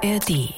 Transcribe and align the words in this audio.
ARD. 0.00 0.54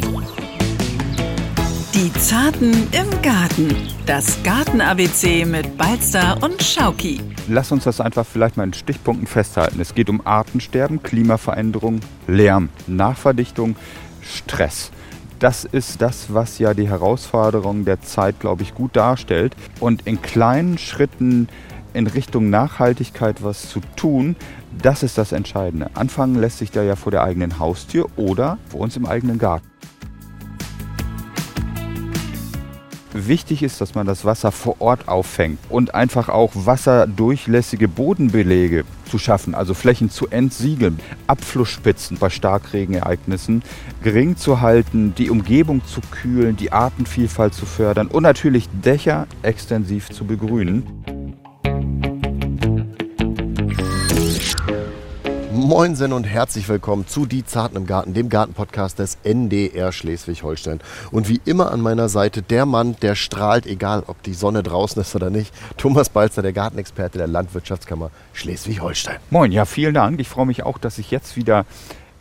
Die 1.95 2.13
Zarten 2.19 2.73
im 2.93 3.23
Garten. 3.23 3.75
Das 4.05 4.43
Garten-ABC 4.43 5.47
mit 5.47 5.79
Balzer 5.79 6.37
und 6.43 6.63
Schauki. 6.63 7.21
Lass 7.49 7.73
uns 7.73 7.85
das 7.85 8.03
einfach 8.03 8.27
vielleicht 8.27 8.59
mal 8.59 8.65
in 8.65 8.75
Stichpunkten 8.75 9.27
festhalten. 9.27 9.81
Es 9.81 9.95
geht 9.95 10.11
um 10.11 10.27
Artensterben, 10.27 11.03
Klimaveränderung, 11.03 12.01
Lärm, 12.27 12.69
Nachverdichtung, 12.87 13.77
Stress. 14.21 14.91
Das 15.39 15.65
ist 15.65 16.03
das, 16.03 16.35
was 16.35 16.59
ja 16.59 16.75
die 16.75 16.89
Herausforderung 16.89 17.87
der 17.87 18.03
Zeit, 18.03 18.41
glaube 18.41 18.63
ich, 18.63 18.75
gut 18.75 18.95
darstellt. 18.95 19.57
Und 19.79 20.07
in 20.07 20.21
kleinen 20.21 20.77
Schritten 20.77 21.49
in 21.95 22.07
Richtung 22.07 22.51
Nachhaltigkeit 22.51 23.43
was 23.43 23.69
zu 23.69 23.81
tun, 23.97 24.37
das 24.83 25.03
ist 25.03 25.19
das 25.19 25.33
Entscheidende. 25.33 25.91
Anfangen 25.95 26.37
lässt 26.37 26.59
sich 26.59 26.71
da 26.71 26.83
ja 26.83 26.97
vor 26.97 27.13
der 27.13 27.23
eigenen 27.23 27.59
Haustür 27.59 28.07
oder 28.17 28.59
vor 28.69 28.81
uns 28.81 28.97
im 28.97 29.07
eigenen 29.07 29.39
Garten. 29.39 29.71
Wichtig 33.13 33.65
ist, 33.65 33.81
dass 33.81 33.97
man 33.97 34.07
das 34.07 34.25
Wasser 34.25 34.53
vor 34.53 34.77
Ort 34.79 35.09
auffängt 35.09 35.59
und 35.69 35.95
einfach 35.95 36.29
auch 36.29 36.53
wasserdurchlässige 36.55 37.89
Bodenbelege 37.89 38.85
zu 39.05 39.19
schaffen, 39.19 39.57
also 39.57 39.75
Flächen 39.75 40.11
zu 40.11 40.29
entsiegeln, 40.29 41.01
Abflussspitzen 41.27 42.19
bei 42.19 42.31
Starkregenereignissen 42.31 43.63
gering 44.05 44.37
zu 44.37 44.61
halten, 44.61 45.13
die 45.17 45.29
Umgebung 45.29 45.85
zu 45.85 46.01
kühlen, 46.13 46.57
die 46.57 46.71
Artenvielfalt 46.71 47.53
zu 47.53 47.67
fördern 47.67 48.07
und 48.07 48.23
natürlich 48.23 48.69
Dächer 48.69 49.27
extensiv 49.43 50.11
zu 50.11 50.25
begrünen. 50.25 51.20
Moinsen 55.71 56.13
und 56.13 56.25
herzlich 56.25 56.69
willkommen 56.69 57.07
zu 57.07 57.27
Die 57.27 57.47
Zarten 57.47 57.77
im 57.77 57.87
Garten, 57.87 58.13
dem 58.13 58.29
Gartenpodcast 58.29 58.99
des 58.99 59.19
NDR 59.23 59.93
Schleswig-Holstein. 59.93 60.81
Und 61.13 61.29
wie 61.29 61.41
immer 61.45 61.71
an 61.71 61.81
meiner 61.81 62.09
Seite 62.09 62.43
der 62.43 62.67
Mann, 62.67 62.97
der 63.03 63.15
strahlt, 63.15 63.67
egal 63.67 64.03
ob 64.09 64.21
die 64.25 64.35
Sonne 64.35 64.65
draußen 64.65 65.01
ist 65.01 65.15
oder 65.15 65.31
nicht, 65.31 65.55
Thomas 65.77 66.09
Balzer, 66.09 66.43
der 66.43 66.53
Gartenexperte 66.53 67.19
der 67.19 67.29
Landwirtschaftskammer 67.29 68.11
Schleswig-Holstein. 68.33 69.19
Moin, 69.31 69.53
ja, 69.53 69.65
vielen 69.65 69.95
Dank. 69.95 70.19
Ich 70.19 70.27
freue 70.27 70.47
mich 70.47 70.65
auch, 70.65 70.77
dass 70.77 70.99
ich 70.99 71.13
jetzt 71.13 71.37
wieder 71.37 71.65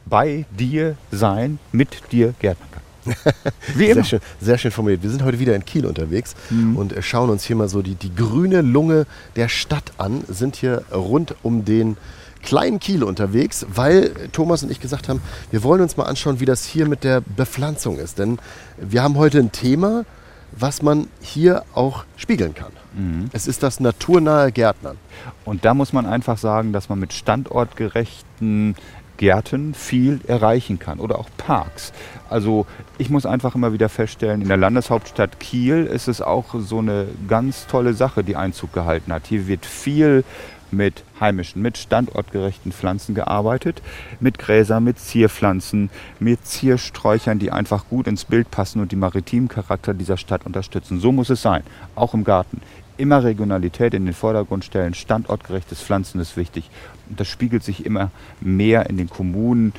bei 0.06 0.46
dir 0.52 0.96
sein, 1.10 1.58
mit 1.72 2.04
dir 2.12 2.36
gärtnern 2.38 2.70
kann. 2.70 2.84
Wie 3.76 3.86
immer. 3.86 3.96
Sehr 3.96 4.04
schön, 4.04 4.20
sehr 4.40 4.58
schön 4.60 4.72
formuliert. 4.72 5.02
Wir 5.02 5.10
sind 5.10 5.24
heute 5.24 5.40
wieder 5.40 5.56
in 5.56 5.66
Kiel 5.66 5.88
unterwegs 5.88 6.36
mhm. 6.52 6.78
und 6.78 6.94
schauen 7.02 7.32
uns 7.32 7.46
hier 7.46 7.56
mal 7.56 7.68
so 7.68 7.82
die, 7.82 7.96
die 7.96 8.14
grüne 8.14 8.62
Lunge 8.62 9.08
der 9.36 9.50
Stadt 9.50 9.92
an, 9.98 10.24
sind 10.28 10.56
hier 10.56 10.84
rund 10.92 11.34
um 11.42 11.66
den 11.66 11.98
kleinen 12.42 12.80
Kiel 12.80 13.04
unterwegs, 13.04 13.66
weil 13.74 14.12
Thomas 14.32 14.64
und 14.64 14.72
ich 14.72 14.80
gesagt 14.80 15.10
haben, 15.10 15.22
wir 15.52 15.64
wollen 15.64 15.82
uns 15.82 15.98
mal 15.98 16.06
anschauen, 16.06 16.40
wie 16.40 16.46
das 16.46 16.66
hier 16.66 16.88
mit 16.88 17.04
der 17.04 17.22
Bepflanzung 17.22 17.98
ist. 17.98 18.20
Denn 18.20 18.40
wir 18.78 19.04
haben 19.04 19.18
heute 19.18 19.40
ein 19.40 19.52
Thema, 19.52 20.06
was 20.52 20.82
man 20.82 21.08
hier 21.22 21.64
auch 21.74 22.06
spiegeln 22.18 22.56
kann. 22.56 22.72
Mhm. 22.94 23.30
Es 23.34 23.48
ist 23.48 23.64
das 23.64 23.80
naturnahe 23.80 24.52
Gärtnern. 24.52 24.98
Und 25.46 25.66
da 25.66 25.74
muss 25.74 25.94
man 25.94 26.06
einfach 26.06 26.38
sagen, 26.38 26.74
dass 26.74 26.90
man 26.90 27.00
mit 27.00 27.14
standortgerechten 27.14 28.76
Gärten 29.18 29.74
viel 29.74 30.22
erreichen 30.28 30.80
kann 30.80 31.00
oder 31.00 31.20
auch 31.20 31.28
Parks. 31.36 31.92
Also 32.30 32.66
ich 32.98 33.10
muss 33.10 33.26
einfach 33.26 33.54
immer 33.54 33.74
wieder 33.74 33.90
feststellen, 33.90 34.42
in 34.42 34.48
der 34.48 34.56
Landeshauptstadt 34.56 35.42
Kiel 35.42 35.86
ist 35.86 36.08
es 36.08 36.22
auch 36.22 36.56
so 36.58 36.80
eine 36.80 37.06
ganz 37.28 37.68
tolle 37.68 37.94
Sache, 37.94 38.24
die 38.24 38.38
Einzug 38.38 38.72
gehalten 38.72 39.12
hat. 39.12 39.28
Hier 39.28 39.48
wird 39.48 39.66
viel 39.66 40.24
mit 40.72 41.04
heimischen, 41.20 41.62
mit 41.62 41.78
standortgerechten 41.78 42.72
Pflanzen 42.72 43.16
gearbeitet, 43.16 43.82
mit 44.20 44.40
Gräsern, 44.40 44.84
mit 44.84 45.00
Zierpflanzen, 45.00 45.90
mit 46.20 46.46
Ziersträuchern, 46.46 47.40
die 47.40 47.52
einfach 47.52 47.88
gut 47.90 48.08
ins 48.08 48.26
Bild 48.26 48.52
passen 48.52 48.82
und 48.82 48.92
die 48.92 48.96
maritimen 48.96 49.48
Charakter 49.48 49.94
dieser 49.94 50.18
Stadt 50.18 50.46
unterstützen. 50.46 51.00
So 51.00 51.12
muss 51.12 51.30
es 51.30 51.42
sein, 51.42 51.64
auch 51.96 52.14
im 52.14 52.24
Garten. 52.24 52.62
Immer 52.98 53.24
Regionalität 53.24 53.94
in 53.94 54.06
den 54.06 54.14
Vordergrund 54.14 54.66
stellen, 54.66 54.94
standortgerechtes 54.94 55.82
Pflanzen 55.82 56.20
ist 56.20 56.36
wichtig. 56.36 56.70
Und 57.10 57.20
das 57.20 57.30
spiegelt 57.30 57.64
sich 57.64 57.86
immer 57.86 58.12
mehr 58.42 58.90
in 58.90 58.98
den 58.98 59.10
Kommunen 59.10 59.74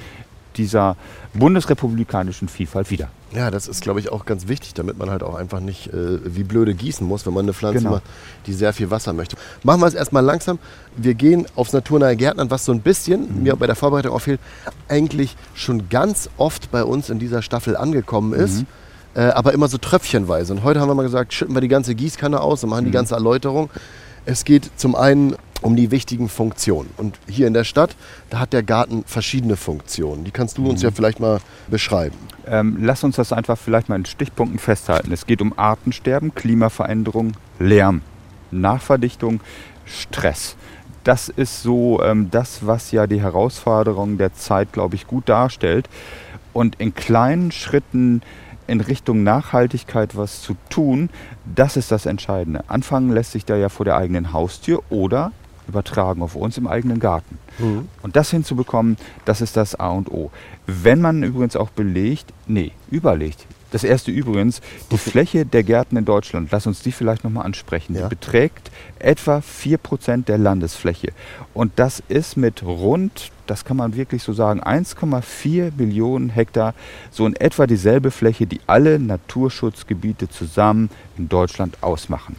dieser 0.57 0.97
bundesrepublikanischen 1.35 2.49
Vielfalt 2.49 2.91
wieder. 2.91 3.09
Ja, 3.33 3.51
das 3.51 3.69
ist, 3.69 3.83
glaube 3.83 4.01
ich, 4.01 4.11
auch 4.11 4.25
ganz 4.25 4.49
wichtig, 4.49 4.75
damit 4.75 4.99
man 4.99 5.09
halt 5.11 5.23
auch 5.23 5.35
einfach 5.35 5.61
nicht 5.61 5.87
äh, 5.89 6.19
wie 6.25 6.43
blöde 6.43 6.75
gießen 6.75 7.07
muss, 7.07 7.27
wenn 7.27 7.35
man 7.35 7.45
eine 7.45 7.53
Pflanze 7.53 7.79
genau. 7.79 7.91
macht, 7.93 8.03
die 8.47 8.53
sehr 8.53 8.73
viel 8.73 8.91
Wasser 8.91 9.13
möchte. 9.13 9.37
Machen 9.63 9.81
wir 9.81 9.87
es 9.87 9.95
erstmal 9.95 10.25
langsam. 10.25 10.59
Wir 10.97 11.15
gehen 11.15 11.47
aufs 11.55 11.73
naturnahe 11.73 12.17
Gärtnern, 12.17 12.51
was 12.51 12.65
so 12.65 12.73
ein 12.73 12.81
bisschen, 12.81 13.37
mhm. 13.37 13.43
mir 13.45 13.57
bei 13.57 13.67
der 13.67 13.77
Vorbereitung 13.77 14.13
auffällt, 14.13 14.41
eigentlich 14.89 15.37
schon 15.55 15.89
ganz 15.89 16.29
oft 16.39 16.73
bei 16.73 16.83
uns 16.83 17.09
in 17.09 17.21
dieser 17.21 17.43
Staffel 17.43 17.77
angekommen 17.77 18.33
ist. 18.33 18.61
Mhm. 18.61 18.67
Äh, 19.15 19.21
aber 19.23 19.53
immer 19.53 19.69
so 19.69 19.79
tröpfchenweise. 19.79 20.53
Und 20.53 20.63
heute 20.63 20.81
haben 20.81 20.89
wir 20.89 20.95
mal 20.95 21.03
gesagt, 21.03 21.33
schütten 21.33 21.55
wir 21.55 21.61
die 21.61 21.69
ganze 21.69 21.95
Gießkanne 21.95 22.41
aus 22.41 22.63
und 22.65 22.71
machen 22.71 22.83
mhm. 22.83 22.89
die 22.89 22.93
ganze 22.93 23.15
Erläuterung. 23.15 23.71
Es 24.25 24.45
geht 24.45 24.71
zum 24.77 24.95
einen 24.95 25.35
um 25.63 25.77
die 25.77 25.91
wichtigen 25.91 26.29
Funktionen. 26.29 26.91
Und 26.97 27.19
hier 27.29 27.47
in 27.47 27.55
der 27.55 27.65
Stadt, 27.65 27.97
da 28.31 28.39
hat 28.39 28.53
der 28.53 28.63
Garten 28.63 29.05
verschiedene 29.07 29.57
Funktionen. 29.57 30.25
Die 30.25 30.31
kannst 30.31 30.59
du 30.59 30.69
uns 30.69 30.81
mhm. 30.81 30.89
ja 30.89 30.91
vielleicht 30.93 31.21
mal 31.21 31.41
beschreiben. 31.69 32.17
Ähm, 32.47 32.79
lass 32.81 33.05
uns 33.05 33.17
das 33.17 33.33
einfach 33.33 33.59
vielleicht 33.59 33.89
mal 33.89 33.97
in 33.97 34.07
Stichpunkten 34.07 34.59
festhalten. 34.59 35.13
Es 35.13 35.27
geht 35.27 35.43
um 35.43 35.59
Artensterben, 35.59 36.35
Klimaveränderung, 36.35 37.33
Lärm, 37.59 38.03
Nachverdichtung, 38.51 39.41
Stress. 39.85 40.57
Das 41.05 41.29
ist 41.29 41.63
so 41.63 42.03
ähm, 42.03 42.31
das, 42.31 42.67
was 42.67 42.93
ja 42.93 43.07
die 43.07 43.23
Herausforderung 43.23 44.19
der 44.19 44.35
Zeit, 44.35 44.73
glaube 44.73 44.97
ich, 44.97 45.07
gut 45.07 45.29
darstellt. 45.29 45.89
Und 46.53 46.81
in 46.81 46.95
kleinen 46.95 47.53
Schritten 47.53 48.23
in 48.67 48.81
Richtung 48.81 49.25
Nachhaltigkeit 49.25 50.17
was 50.17 50.43
zu 50.43 50.55
tun, 50.69 51.11
das 51.45 51.77
ist 51.77 51.91
das 51.91 52.07
Entscheidende. 52.07 52.65
Anfangen 52.69 53.11
lässt 53.11 53.33
sich 53.33 53.45
da 53.45 53.57
ja 53.57 53.69
vor 53.69 53.85
der 53.85 53.97
eigenen 53.97 54.33
Haustür 54.33 54.83
oder 54.91 55.33
übertragen 55.71 56.23
auf 56.23 56.35
uns 56.37 56.59
im 56.59 56.67
eigenen 56.67 57.01
Garten. 57.01 57.39
Mhm. 57.59 57.89
Und 58.03 58.17
das 58.17 58.31
hinzubekommen, 58.31 58.97
das 59.25 59.41
ist 59.41 59.57
das 59.57 59.75
A 59.75 59.89
und 59.89 60.11
O. 60.11 60.31
Wenn 60.67 61.01
man 61.01 61.23
übrigens 61.23 61.57
auch 61.57 61.71
belegt, 61.71 62.33
nee, 62.47 62.73
überlegt, 62.91 63.47
das 63.71 63.85
erste 63.85 64.11
übrigens, 64.11 64.61
die 64.91 64.99
Fläche 64.99 65.47
der 65.47 65.63
Gärten 65.63 65.97
in 65.97 66.05
Deutschland, 66.05 66.51
lass 66.51 66.67
uns 66.67 66.83
die 66.83 66.93
vielleicht 66.93 67.23
nochmal 67.23 67.47
ansprechen, 67.47 67.95
ja. 67.95 68.03
die 68.03 68.09
beträgt 68.09 68.71
etwa 68.99 69.39
4% 69.39 70.25
der 70.25 70.39
Landesfläche. 70.39 71.13
Und 71.55 71.73
das 71.77 72.03
ist 72.09 72.37
mit 72.37 72.65
rund, 72.65 73.31
das 73.47 73.65
kann 73.65 73.77
man 73.77 73.95
wirklich 73.95 74.23
so 74.23 74.33
sagen, 74.33 74.61
1,4 74.61 75.73
Millionen 75.77 76.31
Hektar 76.31 76.75
so 77.11 77.27
in 77.27 77.37
etwa 77.37 77.67
dieselbe 77.67 78.11
Fläche, 78.11 78.47
die 78.47 78.61
alle 78.67 78.99
Naturschutzgebiete 78.99 80.29
zusammen 80.29 80.91
in 81.17 81.29
Deutschland 81.29 81.83
ausmachen. 81.83 82.37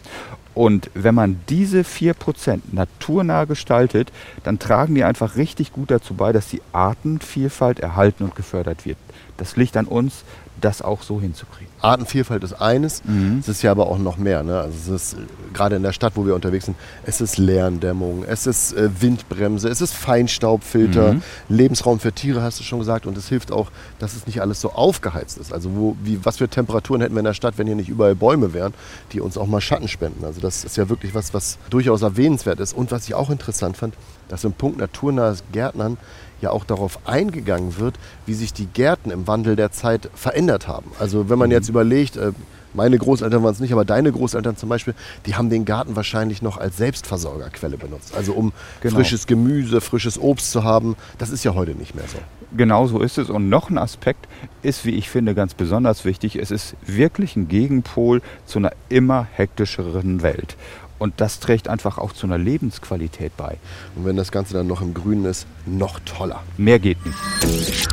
Und 0.53 0.89
wenn 0.93 1.15
man 1.15 1.39
diese 1.49 1.81
4% 1.81 2.59
naturnah 2.71 3.45
gestaltet, 3.45 4.11
dann 4.43 4.59
tragen 4.59 4.95
die 4.95 5.03
einfach 5.03 5.37
richtig 5.37 5.71
gut 5.71 5.91
dazu 5.91 6.13
bei, 6.13 6.33
dass 6.33 6.49
die 6.49 6.61
Artenvielfalt 6.73 7.79
erhalten 7.79 8.25
und 8.25 8.35
gefördert 8.35 8.85
wird. 8.85 8.97
Das 9.37 9.55
liegt 9.55 9.77
an 9.77 9.85
uns, 9.85 10.23
das 10.59 10.81
auch 10.81 11.01
so 11.01 11.19
hinzukriegen. 11.19 11.71
Artenvielfalt 11.81 12.43
ist 12.43 12.53
eines, 12.53 13.03
mhm. 13.03 13.39
es 13.39 13.47
ist 13.47 13.61
ja 13.61 13.71
aber 13.71 13.87
auch 13.87 13.97
noch 13.97 14.17
mehr. 14.17 14.43
Ne? 14.43 14.59
Also 14.59 14.93
es 14.93 15.13
ist 15.13 15.17
gerade 15.53 15.75
in 15.75 15.83
der 15.83 15.93
Stadt, 15.93 16.13
wo 16.15 16.25
wir 16.25 16.35
unterwegs 16.35 16.65
sind, 16.65 16.77
es 17.05 17.21
ist 17.21 17.37
Lärmdämmung, 17.37 18.23
es 18.23 18.45
ist 18.45 18.73
äh, 18.73 18.89
Windbremse, 19.01 19.69
es 19.69 19.81
ist 19.81 19.93
Feinstaubfilter, 19.93 21.13
mhm. 21.13 21.21
Lebensraum 21.49 21.99
für 21.99 22.11
Tiere, 22.11 22.43
hast 22.43 22.59
du 22.59 22.63
schon 22.63 22.79
gesagt. 22.79 23.05
Und 23.05 23.17
es 23.17 23.29
hilft 23.29 23.51
auch, 23.51 23.71
dass 23.99 24.15
es 24.15 24.27
nicht 24.27 24.41
alles 24.41 24.61
so 24.61 24.71
aufgeheizt 24.71 25.37
ist. 25.37 25.51
Also 25.51 25.71
wo, 25.75 25.97
wie, 26.03 26.23
was 26.23 26.37
für 26.37 26.47
Temperaturen 26.47 27.01
hätten 27.01 27.15
wir 27.15 27.19
in 27.19 27.25
der 27.25 27.33
Stadt, 27.33 27.57
wenn 27.57 27.67
hier 27.67 27.75
nicht 27.75 27.89
überall 27.89 28.15
Bäume 28.15 28.53
wären, 28.53 28.73
die 29.13 29.21
uns 29.21 29.37
auch 29.37 29.47
mal 29.47 29.61
Schatten 29.61 29.87
spenden. 29.87 30.25
Also 30.25 30.41
das 30.41 30.63
ist 30.63 30.77
ja 30.77 30.89
wirklich 30.89 31.15
was, 31.15 31.33
was 31.33 31.57
durchaus 31.69 32.01
erwähnenswert 32.01 32.59
ist. 32.59 32.73
Und 32.73 32.91
was 32.91 33.05
ich 33.05 33.15
auch 33.15 33.29
interessant 33.29 33.77
fand, 33.77 33.95
dass 34.29 34.43
im 34.43 34.53
Punkt 34.53 34.77
naturnahes 34.77 35.43
Gärtnern 35.51 35.97
ja 36.41 36.51
auch 36.51 36.65
darauf 36.65 36.99
eingegangen 37.05 37.77
wird, 37.77 37.95
wie 38.25 38.33
sich 38.33 38.53
die 38.53 38.65
Gärten 38.65 39.11
im 39.11 39.27
Wandel 39.27 39.55
der 39.55 39.71
Zeit 39.71 40.09
verändert 40.15 40.67
haben. 40.67 40.91
Also 40.99 41.29
wenn 41.29 41.39
man 41.39 41.49
mhm. 41.49 41.53
jetzt 41.53 41.69
überlegt, 41.69 42.17
äh, 42.17 42.31
meine 42.73 42.97
Großeltern 42.97 43.43
waren 43.43 43.53
es 43.53 43.59
nicht, 43.59 43.73
aber 43.73 43.85
deine 43.85 44.11
Großeltern 44.11 44.55
zum 44.55 44.69
Beispiel, 44.69 44.93
die 45.25 45.35
haben 45.35 45.49
den 45.49 45.65
Garten 45.65 45.95
wahrscheinlich 45.95 46.41
noch 46.41 46.57
als 46.57 46.77
Selbstversorgerquelle 46.77 47.77
benutzt. 47.77 48.15
Also 48.15 48.33
um 48.33 48.53
genau. 48.81 48.95
frisches 48.95 49.27
Gemüse, 49.27 49.81
frisches 49.81 50.19
Obst 50.19 50.51
zu 50.51 50.63
haben. 50.63 50.95
Das 51.17 51.29
ist 51.29 51.43
ja 51.43 51.53
heute 51.53 51.75
nicht 51.75 51.95
mehr 51.95 52.05
so. 52.07 52.17
Genau 52.55 52.87
so 52.87 52.99
ist 52.99 53.17
es. 53.17 53.29
Und 53.29 53.49
noch 53.49 53.69
ein 53.69 53.77
Aspekt 53.77 54.27
ist, 54.61 54.85
wie 54.85 54.91
ich 54.91 55.09
finde, 55.09 55.35
ganz 55.35 55.53
besonders 55.53 56.05
wichtig. 56.05 56.35
Es 56.37 56.51
ist 56.51 56.75
wirklich 56.85 57.35
ein 57.35 57.47
Gegenpol 57.47 58.21
zu 58.45 58.59
einer 58.59 58.71
immer 58.89 59.27
hektischeren 59.33 60.21
Welt. 60.21 60.55
Und 61.01 61.15
das 61.17 61.39
trägt 61.39 61.67
einfach 61.67 61.97
auch 61.97 62.13
zu 62.13 62.27
einer 62.27 62.37
Lebensqualität 62.37 63.35
bei. 63.35 63.57
Und 63.95 64.05
wenn 64.05 64.17
das 64.17 64.31
Ganze 64.31 64.53
dann 64.53 64.67
noch 64.67 64.83
im 64.83 64.93
Grünen 64.93 65.25
ist, 65.25 65.47
noch 65.65 65.99
toller. 66.01 66.43
Mehr 66.57 66.77
geht 66.77 66.99
nicht. 67.03 67.87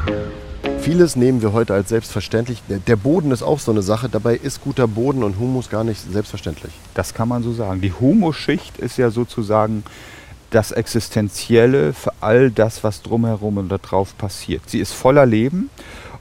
Vieles 0.81 1.17
nehmen 1.17 1.41
wir 1.41 1.55
heute 1.55 1.73
als 1.73 1.89
selbstverständlich. 1.89 2.63
Der 2.69 2.97
Boden 2.97 3.31
ist 3.31 3.43
auch 3.43 3.61
so 3.61 3.71
eine 3.71 3.81
Sache. 3.81 4.11
Dabei 4.11 4.37
ist 4.37 4.63
guter 4.63 4.87
Boden 4.87 5.23
und 5.23 5.39
Humus 5.39 5.71
gar 5.71 5.85
nicht 5.85 6.03
selbstverständlich. 6.13 6.75
Das 6.93 7.15
kann 7.15 7.29
man 7.29 7.43
so 7.43 7.55
sagen. 7.55 7.81
Die 7.81 7.95
Humusschicht 7.95 8.77
ist 8.77 8.99
ja 8.99 9.09
sozusagen 9.09 9.85
das 10.51 10.71
Existenzielle 10.73 11.95
für 11.95 12.13
all 12.21 12.51
das, 12.51 12.85
was 12.85 13.01
drumherum 13.01 13.57
und 13.57 13.71
darauf 13.71 14.19
passiert. 14.19 14.69
Sie 14.69 14.81
ist 14.81 14.93
voller 14.93 15.25
Leben 15.25 15.71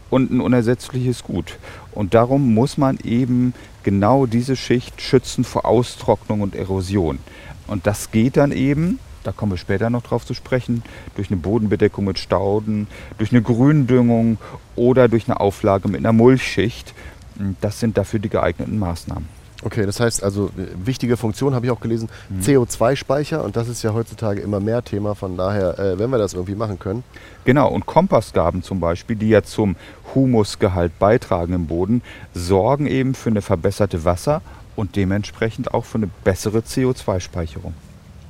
und 0.10 0.32
ein 0.32 0.40
unersetzliches 0.40 1.26
Gut. 1.26 1.58
Und 1.98 2.14
darum 2.14 2.54
muss 2.54 2.78
man 2.78 3.00
eben 3.04 3.56
genau 3.82 4.28
diese 4.28 4.56
Schicht 4.56 5.02
schützen 5.02 5.44
vor 5.44 5.66
Austrocknung 5.66 6.42
und 6.42 6.54
Erosion. 6.54 7.18
Und 7.66 7.88
das 7.88 8.12
geht 8.12 8.38
dann 8.38 8.52
eben, 8.52 9.00
da 9.24 9.32
kommen 9.32 9.54
wir 9.54 9.58
später 9.58 9.90
noch 9.90 10.04
drauf 10.04 10.24
zu 10.24 10.36
sprechen, 10.36 10.84
durch 11.16 11.32
eine 11.32 11.38
Bodenbedeckung 11.38 12.06
mit 12.06 12.20
Stauden, 12.20 12.86
durch 13.18 13.32
eine 13.32 13.42
Gründüngung 13.42 14.38
oder 14.76 15.08
durch 15.08 15.28
eine 15.28 15.40
Auflage 15.40 15.88
mit 15.88 16.02
einer 16.02 16.14
Mulchschicht. 16.14 16.94
Das 17.62 17.80
sind 17.80 17.98
dafür 17.98 18.20
die 18.20 18.30
geeigneten 18.30 18.78
Maßnahmen. 18.78 19.37
Okay, 19.64 19.88
das 19.88 20.00
heißt 20.00 20.24
also, 20.24 20.52
wichtige 20.56 21.18
Funktion 21.18 21.56
habe 21.56 21.66
ich 21.66 21.72
auch 21.72 21.80
gelesen, 21.80 22.10
mhm. 22.30 22.42
CO2-Speicher 22.42 23.44
und 23.44 23.56
das 23.56 23.68
ist 23.68 23.82
ja 23.82 23.94
heutzutage 23.94 24.40
immer 24.42 24.60
mehr 24.60 24.84
Thema, 24.84 25.16
von 25.16 25.36
daher, 25.36 25.80
äh, 25.80 25.98
wenn 25.98 26.12
wir 26.12 26.20
das 26.20 26.34
irgendwie 26.34 26.54
machen 26.54 26.78
können. 26.78 27.04
Genau, 27.44 27.68
und 27.70 27.88
Kompostgaben 27.88 28.62
zum 28.62 28.80
Beispiel, 28.80 29.16
die 29.16 29.30
ja 29.30 29.42
zum 29.42 29.76
Humusgehalt 30.14 31.00
beitragen 31.00 31.54
im 31.54 31.66
Boden, 31.66 32.04
sorgen 32.34 32.86
eben 32.86 33.16
für 33.16 33.30
eine 33.30 33.42
verbesserte 33.42 34.06
Wasser- 34.06 34.42
und 34.76 34.96
dementsprechend 34.96 35.74
auch 35.74 35.86
für 35.86 35.98
eine 35.98 36.10
bessere 36.24 36.60
CO2-Speicherung. 36.60 37.74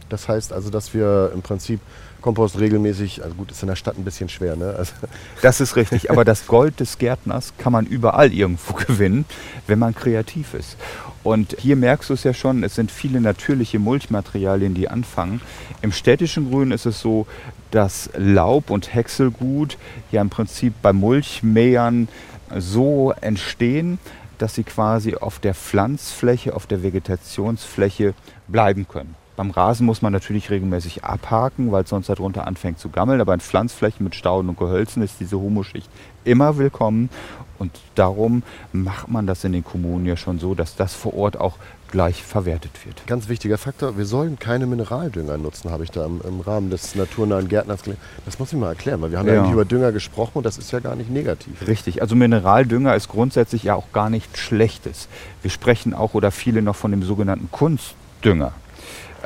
Das 0.07 0.29
heißt 0.29 0.53
also, 0.53 0.69
dass 0.69 0.93
wir 0.93 1.31
im 1.33 1.41
Prinzip 1.41 1.81
Kompost 2.27 2.59
regelmäßig, 2.59 3.23
also 3.23 3.35
gut, 3.35 3.51
ist 3.51 3.61
in 3.61 3.69
der 3.69 3.77
Stadt 3.77 3.97
ein 3.97 4.03
bisschen 4.03 4.27
schwer, 4.27 4.57
ne? 4.57 4.75
Also 4.77 4.91
das 5.41 5.61
ist 5.61 5.77
richtig, 5.77 6.11
aber 6.11 6.25
das 6.25 6.45
Gold 6.45 6.81
des 6.81 6.97
Gärtners 6.97 7.53
kann 7.57 7.71
man 7.71 7.85
überall 7.85 8.33
irgendwo 8.33 8.73
gewinnen, 8.87 9.23
wenn 9.65 9.79
man 9.79 9.95
kreativ 9.95 10.53
ist. 10.53 10.75
Und 11.23 11.55
hier 11.57 11.77
merkst 11.77 12.09
du 12.09 12.15
es 12.15 12.25
ja 12.25 12.33
schon, 12.33 12.63
es 12.65 12.75
sind 12.75 12.91
viele 12.91 13.21
natürliche 13.21 13.79
Mulchmaterialien, 13.79 14.73
die 14.73 14.89
anfangen. 14.89 15.39
Im 15.81 15.93
städtischen 15.93 16.51
Grün 16.51 16.71
ist 16.71 16.85
es 16.85 16.99
so, 16.99 17.27
dass 17.71 18.09
Laub 18.17 18.71
und 18.71 18.93
Häckselgut 18.93 19.77
ja 20.11 20.19
im 20.19 20.29
Prinzip 20.29 20.73
bei 20.81 20.91
Mulchmähern 20.91 22.09
so 22.57 23.13
entstehen, 23.21 23.99
dass 24.37 24.55
sie 24.55 24.63
quasi 24.63 25.15
auf 25.15 25.39
der 25.39 25.53
Pflanzfläche, 25.53 26.53
auf 26.53 26.67
der 26.67 26.83
Vegetationsfläche 26.83 28.15
bleiben 28.49 28.85
können. 28.85 29.15
Beim 29.37 29.51
Rasen 29.51 29.85
muss 29.85 30.01
man 30.01 30.11
natürlich 30.11 30.49
regelmäßig 30.49 31.03
abhaken, 31.03 31.71
weil 31.71 31.83
es 31.83 31.91
sonst 31.91 32.09
darunter 32.09 32.47
anfängt 32.47 32.79
zu 32.79 32.89
gammeln. 32.89 33.21
Aber 33.21 33.35
in 33.35 33.39
Pflanzflächen 33.39 34.03
mit 34.03 34.15
Stauden 34.15 34.49
und 34.49 34.57
Gehölzen 34.57 35.03
ist 35.03 35.19
diese 35.19 35.39
Humuschicht 35.39 35.87
immer 36.23 36.57
willkommen. 36.57 37.11
Und 37.59 37.71
darum 37.93 38.41
macht 38.73 39.09
man 39.09 39.27
das 39.27 39.43
in 39.43 39.51
den 39.51 39.63
Kommunen 39.63 40.07
ja 40.07 40.17
schon 40.17 40.39
so, 40.39 40.55
dass 40.55 40.75
das 40.75 40.95
vor 40.95 41.13
Ort 41.13 41.39
auch 41.39 41.57
gleich 41.91 42.23
verwertet 42.23 42.71
wird. 42.83 43.05
Ganz 43.05 43.29
wichtiger 43.29 43.59
Faktor, 43.59 43.95
wir 43.95 44.05
sollen 44.05 44.39
keine 44.39 44.65
Mineraldünger 44.65 45.37
nutzen, 45.37 45.69
habe 45.69 45.83
ich 45.83 45.91
da 45.91 46.05
im, 46.05 46.19
im, 46.27 46.41
Rahmen 46.41 46.71
des 46.71 46.95
naturnahen 46.95 47.47
Gärtners 47.47 47.83
gelernt. 47.83 48.01
Das 48.25 48.39
muss 48.39 48.51
ich 48.51 48.59
mal 48.59 48.69
erklären, 48.69 49.01
weil 49.01 49.11
wir 49.11 49.19
haben 49.19 49.27
ja. 49.27 49.35
ja 49.35 49.41
nicht 49.43 49.53
über 49.53 49.65
Dünger 49.65 49.91
gesprochen 49.91 50.39
und 50.39 50.45
das 50.45 50.57
ist 50.57 50.71
ja 50.71 50.79
gar 50.79 50.95
nicht 50.95 51.11
negativ. 51.11 51.65
Richtig, 51.67 52.01
also 52.01 52.15
Mineraldünger 52.15 52.95
ist 52.95 53.07
grundsätzlich 53.07 53.63
ja 53.63 53.75
auch 53.75 53.91
gar 53.93 54.09
nichts 54.09 54.39
Schlechtes. 54.39 55.07
Wir 55.43 55.51
sprechen 55.51 55.93
auch 55.93 56.15
oder 56.15 56.31
viele 56.31 56.63
noch 56.63 56.75
von 56.75 56.89
dem 56.89 57.03
sogenannten 57.03 57.49
Kunstdünger. 57.51 58.51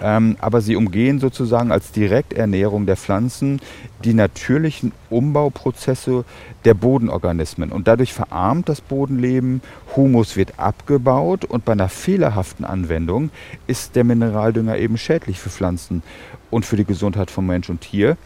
Ähm, 0.02 0.36
aber 0.40 0.62
sie 0.62 0.76
umgehen 0.76 1.20
sozusagen 1.20 1.72
als 1.72 1.92
Direkternährung 1.92 2.86
der 2.86 2.98
Pflanzen 2.98 3.60
die 4.04 4.14
natürlichen 4.14 4.94
Umbauprozesse 5.10 6.26
der 6.66 6.74
Bodenorganismen. 6.74 7.72
Und 7.72 7.88
dadurch 7.88 8.14
verarmt 8.14 8.68
das 8.68 8.82
Bodenleben, 8.82 9.62
Humus 9.96 10.36
wird 10.36 10.60
abgebaut 10.60 11.46
und 11.46 11.66
bei 11.66 11.74
einer 11.74 11.90
fehlerhaften 11.90 12.66
Anwendung 12.66 13.30
ist 13.68 13.96
der 13.96 14.04
Mineraldünger 14.04 14.78
eben 14.78 14.98
schädlich 14.98 15.40
für 15.40 15.50
Pflanzen 15.50 16.02
und 16.50 16.66
für 16.66 16.78
die 16.78 16.86
Gesundheit 16.86 17.30
von 17.30 17.46
Mensch 17.46 17.70
und 17.70 17.82
Tier. 17.82 18.18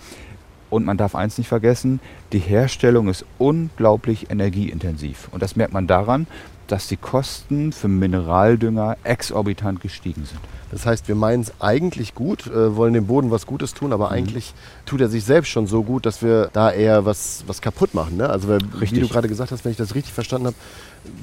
Und 0.69 0.86
man 0.86 0.98
darf 0.98 1.13
eins 1.16 1.38
nicht 1.38 1.48
vergessen, 1.48 2.00
die 2.33 2.39
Herstellung 2.39 3.07
ist 3.07 3.25
unglaublich 3.38 4.31
energieintensiv. 4.31 5.30
Und 5.31 5.42
das 5.42 5.56
merkt 5.56 5.74
man 5.74 5.88
daran, 5.88 6.27
dass 6.68 6.88
die 6.88 6.98
Kosten 6.98 7.72
für 7.72 7.88
Mineraldünger 7.88 8.98
exorbitant 9.04 9.82
gestiegen 9.82 10.26
sind. 10.26 10.40
Das 10.72 10.86
heißt, 10.86 11.08
wir 11.08 11.16
meinen 11.16 11.42
es 11.42 11.54
eigentlich 11.60 12.16
gut, 12.16 12.48
äh, 12.48 12.76
wollen 12.76 12.94
dem 12.94 13.08
Boden 13.08 13.32
was 13.32 13.46
Gutes 13.46 13.74
tun, 13.74 13.94
aber 13.94 14.08
mhm. 14.08 14.14
eigentlich 14.14 14.54
tut 14.86 15.00
er 15.00 15.08
sich 15.08 15.24
selbst 15.24 15.50
schon 15.50 15.68
so 15.68 15.84
gut, 15.84 16.06
dass 16.06 16.22
wir 16.22 16.50
da 16.54 16.72
eher 16.72 17.06
was, 17.06 17.44
was 17.48 17.62
kaputt 17.62 17.94
machen. 17.94 18.18
Ne? 18.18 18.30
Also, 18.30 18.50
weil, 18.50 18.60
wie 18.80 19.00
du 19.00 19.08
gerade 19.08 19.28
gesagt 19.28 19.52
hast, 19.52 19.64
wenn 19.64 19.72
ich 19.72 19.78
das 19.78 19.96
richtig 19.96 20.14
verstanden 20.14 20.48
habe, 20.48 20.58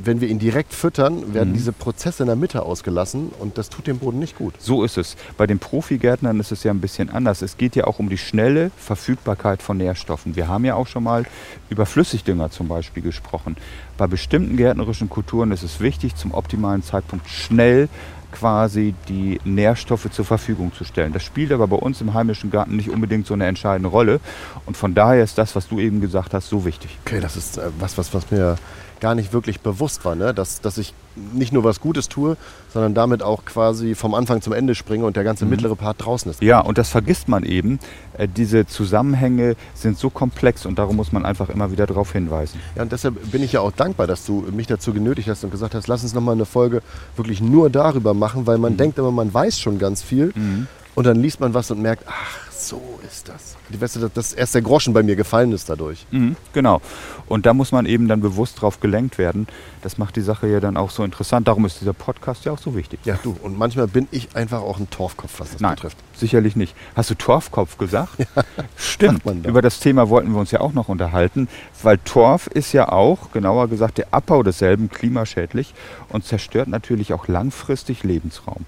wenn 0.04 0.20
wir 0.20 0.28
ihn 0.28 0.38
direkt 0.38 0.72
füttern, 0.74 1.34
werden 1.34 1.50
mhm. 1.50 1.54
diese 1.54 1.72
Prozesse 1.72 2.22
in 2.22 2.26
der 2.26 2.36
Mitte 2.36 2.62
ausgelassen 2.62 3.30
und 3.38 3.58
das 3.58 3.68
tut 3.68 3.86
dem 3.86 3.98
Boden 3.98 4.18
nicht 4.18 4.36
gut. 4.36 4.54
So 4.58 4.84
ist 4.84 4.98
es. 4.98 5.16
Bei 5.36 5.46
den 5.46 5.58
Profigärtnern 5.58 6.40
ist 6.40 6.52
es 6.52 6.64
ja 6.64 6.70
ein 6.72 6.80
bisschen 6.80 7.10
anders. 7.10 7.42
Es 7.42 7.56
geht 7.56 7.76
ja 7.76 7.84
auch 7.84 7.98
um 7.98 8.08
die 8.08 8.18
schnelle 8.18 8.70
Verfügbarkeit 8.76 9.62
von 9.62 9.76
Nährstoffen. 9.76 10.36
Wir 10.36 10.48
haben 10.48 10.64
ja 10.64 10.74
auch 10.74 10.86
schon 10.86 11.04
mal 11.04 11.24
über 11.70 11.86
Flüssigdünger 11.86 12.50
zum 12.50 12.68
Beispiel 12.68 13.02
gesprochen. 13.02 13.56
Bei 13.96 14.06
bestimmten 14.06 14.56
gärtnerischen 14.56 15.08
Kulturen 15.08 15.52
ist 15.52 15.62
es 15.62 15.80
wichtig, 15.80 16.16
zum 16.16 16.32
optimalen 16.32 16.82
Zeitpunkt 16.82 17.28
schnell 17.28 17.88
quasi 18.32 18.94
die 19.08 19.40
Nährstoffe 19.44 20.10
zur 20.10 20.24
Verfügung 20.24 20.72
zu 20.72 20.84
stellen. 20.84 21.12
Das 21.12 21.22
spielt 21.22 21.52
aber 21.52 21.68
bei 21.68 21.76
uns 21.76 22.00
im 22.00 22.14
heimischen 22.14 22.50
Garten 22.50 22.76
nicht 22.76 22.90
unbedingt 22.90 23.26
so 23.26 23.34
eine 23.34 23.46
entscheidende 23.46 23.90
Rolle. 23.90 24.20
Und 24.66 24.76
von 24.76 24.94
daher 24.94 25.22
ist 25.22 25.38
das, 25.38 25.54
was 25.54 25.68
du 25.68 25.78
eben 25.78 26.00
gesagt 26.00 26.34
hast, 26.34 26.48
so 26.48 26.64
wichtig. 26.64 26.98
Okay, 27.04 27.20
das 27.20 27.36
ist 27.36 27.58
äh, 27.58 27.68
was, 27.78 27.96
was, 27.98 28.12
was 28.14 28.30
mir 28.30 28.56
gar 29.02 29.16
nicht 29.16 29.32
wirklich 29.32 29.60
bewusst 29.60 30.04
war, 30.04 30.14
ne? 30.14 30.32
dass, 30.32 30.60
dass 30.60 30.78
ich 30.78 30.94
nicht 31.34 31.52
nur 31.52 31.64
was 31.64 31.80
Gutes 31.80 32.08
tue, 32.08 32.36
sondern 32.72 32.94
damit 32.94 33.22
auch 33.22 33.44
quasi 33.44 33.96
vom 33.96 34.14
Anfang 34.14 34.40
zum 34.40 34.52
Ende 34.52 34.76
springe 34.76 35.04
und 35.04 35.16
der 35.16 35.24
ganze 35.24 35.44
mhm. 35.44 35.50
mittlere 35.50 35.74
Part 35.74 36.06
draußen 36.06 36.30
ist. 36.30 36.40
Ja, 36.40 36.60
und 36.60 36.78
das 36.78 36.88
vergisst 36.88 37.28
man 37.28 37.42
eben. 37.42 37.80
Äh, 38.16 38.28
diese 38.28 38.64
Zusammenhänge 38.64 39.56
sind 39.74 39.98
so 39.98 40.08
komplex 40.08 40.64
und 40.66 40.78
darum 40.78 40.94
muss 40.94 41.10
man 41.10 41.26
einfach 41.26 41.50
immer 41.50 41.72
wieder 41.72 41.86
darauf 41.86 42.12
hinweisen. 42.12 42.60
Ja, 42.76 42.82
und 42.82 42.92
deshalb 42.92 43.32
bin 43.32 43.42
ich 43.42 43.52
ja 43.52 43.60
auch 43.60 43.72
dankbar, 43.72 44.06
dass 44.06 44.24
du 44.24 44.46
mich 44.52 44.68
dazu 44.68 44.94
genötigt 44.94 45.28
hast 45.28 45.42
und 45.42 45.50
gesagt 45.50 45.74
hast, 45.74 45.88
lass 45.88 46.04
uns 46.04 46.14
nochmal 46.14 46.36
eine 46.36 46.46
Folge 46.46 46.80
wirklich 47.16 47.40
nur 47.42 47.70
darüber 47.70 48.14
machen, 48.14 48.46
weil 48.46 48.58
man 48.58 48.74
mhm. 48.74 48.76
denkt 48.76 48.98
immer, 48.98 49.10
man 49.10 49.34
weiß 49.34 49.58
schon 49.58 49.80
ganz 49.80 50.00
viel 50.02 50.32
mhm. 50.34 50.68
und 50.94 51.06
dann 51.08 51.20
liest 51.20 51.40
man 51.40 51.54
was 51.54 51.72
und 51.72 51.82
merkt, 51.82 52.04
ach, 52.06 52.51
so 52.68 53.00
ist 53.06 53.28
das. 53.28 53.56
Die 53.68 53.80
Weißt 53.80 53.98
dass 54.14 54.32
erst 54.32 54.54
der 54.54 54.62
Groschen 54.62 54.92
bei 54.92 55.02
mir 55.02 55.16
gefallen 55.16 55.52
ist 55.52 55.68
dadurch. 55.68 56.06
Mhm, 56.10 56.36
genau. 56.52 56.80
Und 57.26 57.46
da 57.46 57.54
muss 57.54 57.72
man 57.72 57.86
eben 57.86 58.08
dann 58.08 58.20
bewusst 58.20 58.60
drauf 58.60 58.80
gelenkt 58.80 59.18
werden. 59.18 59.46
Das 59.82 59.98
macht 59.98 60.16
die 60.16 60.20
Sache 60.20 60.46
ja 60.46 60.60
dann 60.60 60.76
auch 60.76 60.90
so 60.90 61.04
interessant. 61.04 61.48
Darum 61.48 61.64
ist 61.64 61.80
dieser 61.80 61.92
Podcast 61.92 62.44
ja 62.44 62.52
auch 62.52 62.58
so 62.58 62.76
wichtig. 62.76 63.00
Ja, 63.04 63.18
du. 63.22 63.36
Und 63.42 63.58
manchmal 63.58 63.86
bin 63.86 64.08
ich 64.10 64.36
einfach 64.36 64.60
auch 64.60 64.78
ein 64.78 64.88
Torfkopf, 64.90 65.40
was 65.40 65.52
das 65.52 65.60
Nein, 65.60 65.74
betrifft. 65.74 65.96
Sicherlich 66.14 66.56
nicht. 66.56 66.74
Hast 66.94 67.10
du 67.10 67.14
Torfkopf 67.14 67.78
gesagt? 67.78 68.12
Ja, 68.34 68.44
Stimmt. 68.76 69.24
Über 69.44 69.62
das 69.62 69.80
Thema 69.80 70.08
wollten 70.08 70.32
wir 70.32 70.40
uns 70.40 70.50
ja 70.50 70.60
auch 70.60 70.72
noch 70.72 70.88
unterhalten, 70.88 71.48
weil 71.82 71.98
Torf 71.98 72.46
ist 72.46 72.72
ja 72.72 72.88
auch, 72.90 73.32
genauer 73.32 73.68
gesagt, 73.68 73.98
der 73.98 74.06
Abbau 74.10 74.42
desselben 74.42 74.88
klimaschädlich 74.88 75.74
und 76.08 76.24
zerstört 76.24 76.68
natürlich 76.68 77.12
auch 77.12 77.28
langfristig 77.28 78.04
Lebensraum. 78.04 78.64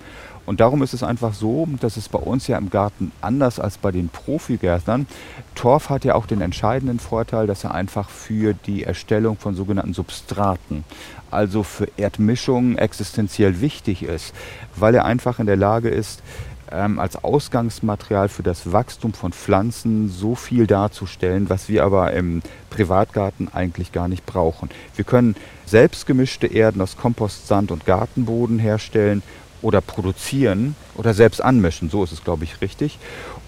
Und 0.46 0.60
darum 0.60 0.82
ist 0.82 0.94
es 0.94 1.02
einfach 1.02 1.34
so, 1.34 1.66
dass 1.80 1.96
es 1.96 2.08
bei 2.08 2.18
uns 2.18 2.46
ja 2.46 2.58
im 2.58 2.70
Garten 2.70 3.12
anders 3.20 3.58
als 3.58 3.78
bei 3.78 3.90
den 3.90 4.08
Profigärtnern. 4.08 5.06
Torf 5.54 5.88
hat 5.88 6.04
ja 6.04 6.14
auch 6.14 6.26
den 6.26 6.40
entscheidenden 6.40 6.98
Vorteil, 6.98 7.46
dass 7.46 7.64
er 7.64 7.74
einfach 7.74 8.10
für 8.10 8.54
die 8.54 8.84
Erstellung 8.84 9.36
von 9.38 9.54
sogenannten 9.54 9.94
Substraten, 9.94 10.84
also 11.30 11.62
für 11.62 11.88
Erdmischungen, 11.96 12.76
existenziell 12.76 13.60
wichtig 13.60 14.02
ist, 14.02 14.34
weil 14.76 14.94
er 14.94 15.04
einfach 15.04 15.38
in 15.38 15.46
der 15.46 15.56
Lage 15.56 15.88
ist, 15.88 16.22
ähm, 16.70 16.98
als 16.98 17.22
Ausgangsmaterial 17.22 18.28
für 18.28 18.42
das 18.42 18.72
Wachstum 18.72 19.12
von 19.12 19.32
Pflanzen 19.32 20.08
so 20.08 20.34
viel 20.34 20.66
darzustellen, 20.66 21.48
was 21.48 21.68
wir 21.68 21.84
aber 21.84 22.12
im 22.12 22.42
Privatgarten 22.70 23.48
eigentlich 23.52 23.92
gar 23.92 24.08
nicht 24.08 24.26
brauchen. 24.26 24.70
Wir 24.96 25.04
können 25.04 25.36
selbstgemischte 25.66 26.46
Erden 26.46 26.80
aus 26.80 26.96
Kompost, 26.96 27.46
Sand 27.46 27.70
und 27.70 27.86
Gartenboden 27.86 28.58
herstellen 28.58 29.22
oder 29.64 29.80
produzieren 29.80 30.76
oder 30.94 31.14
selbst 31.14 31.42
anmischen. 31.42 31.90
So 31.90 32.04
ist 32.04 32.12
es, 32.12 32.22
glaube 32.22 32.44
ich, 32.44 32.60
richtig. 32.60 32.98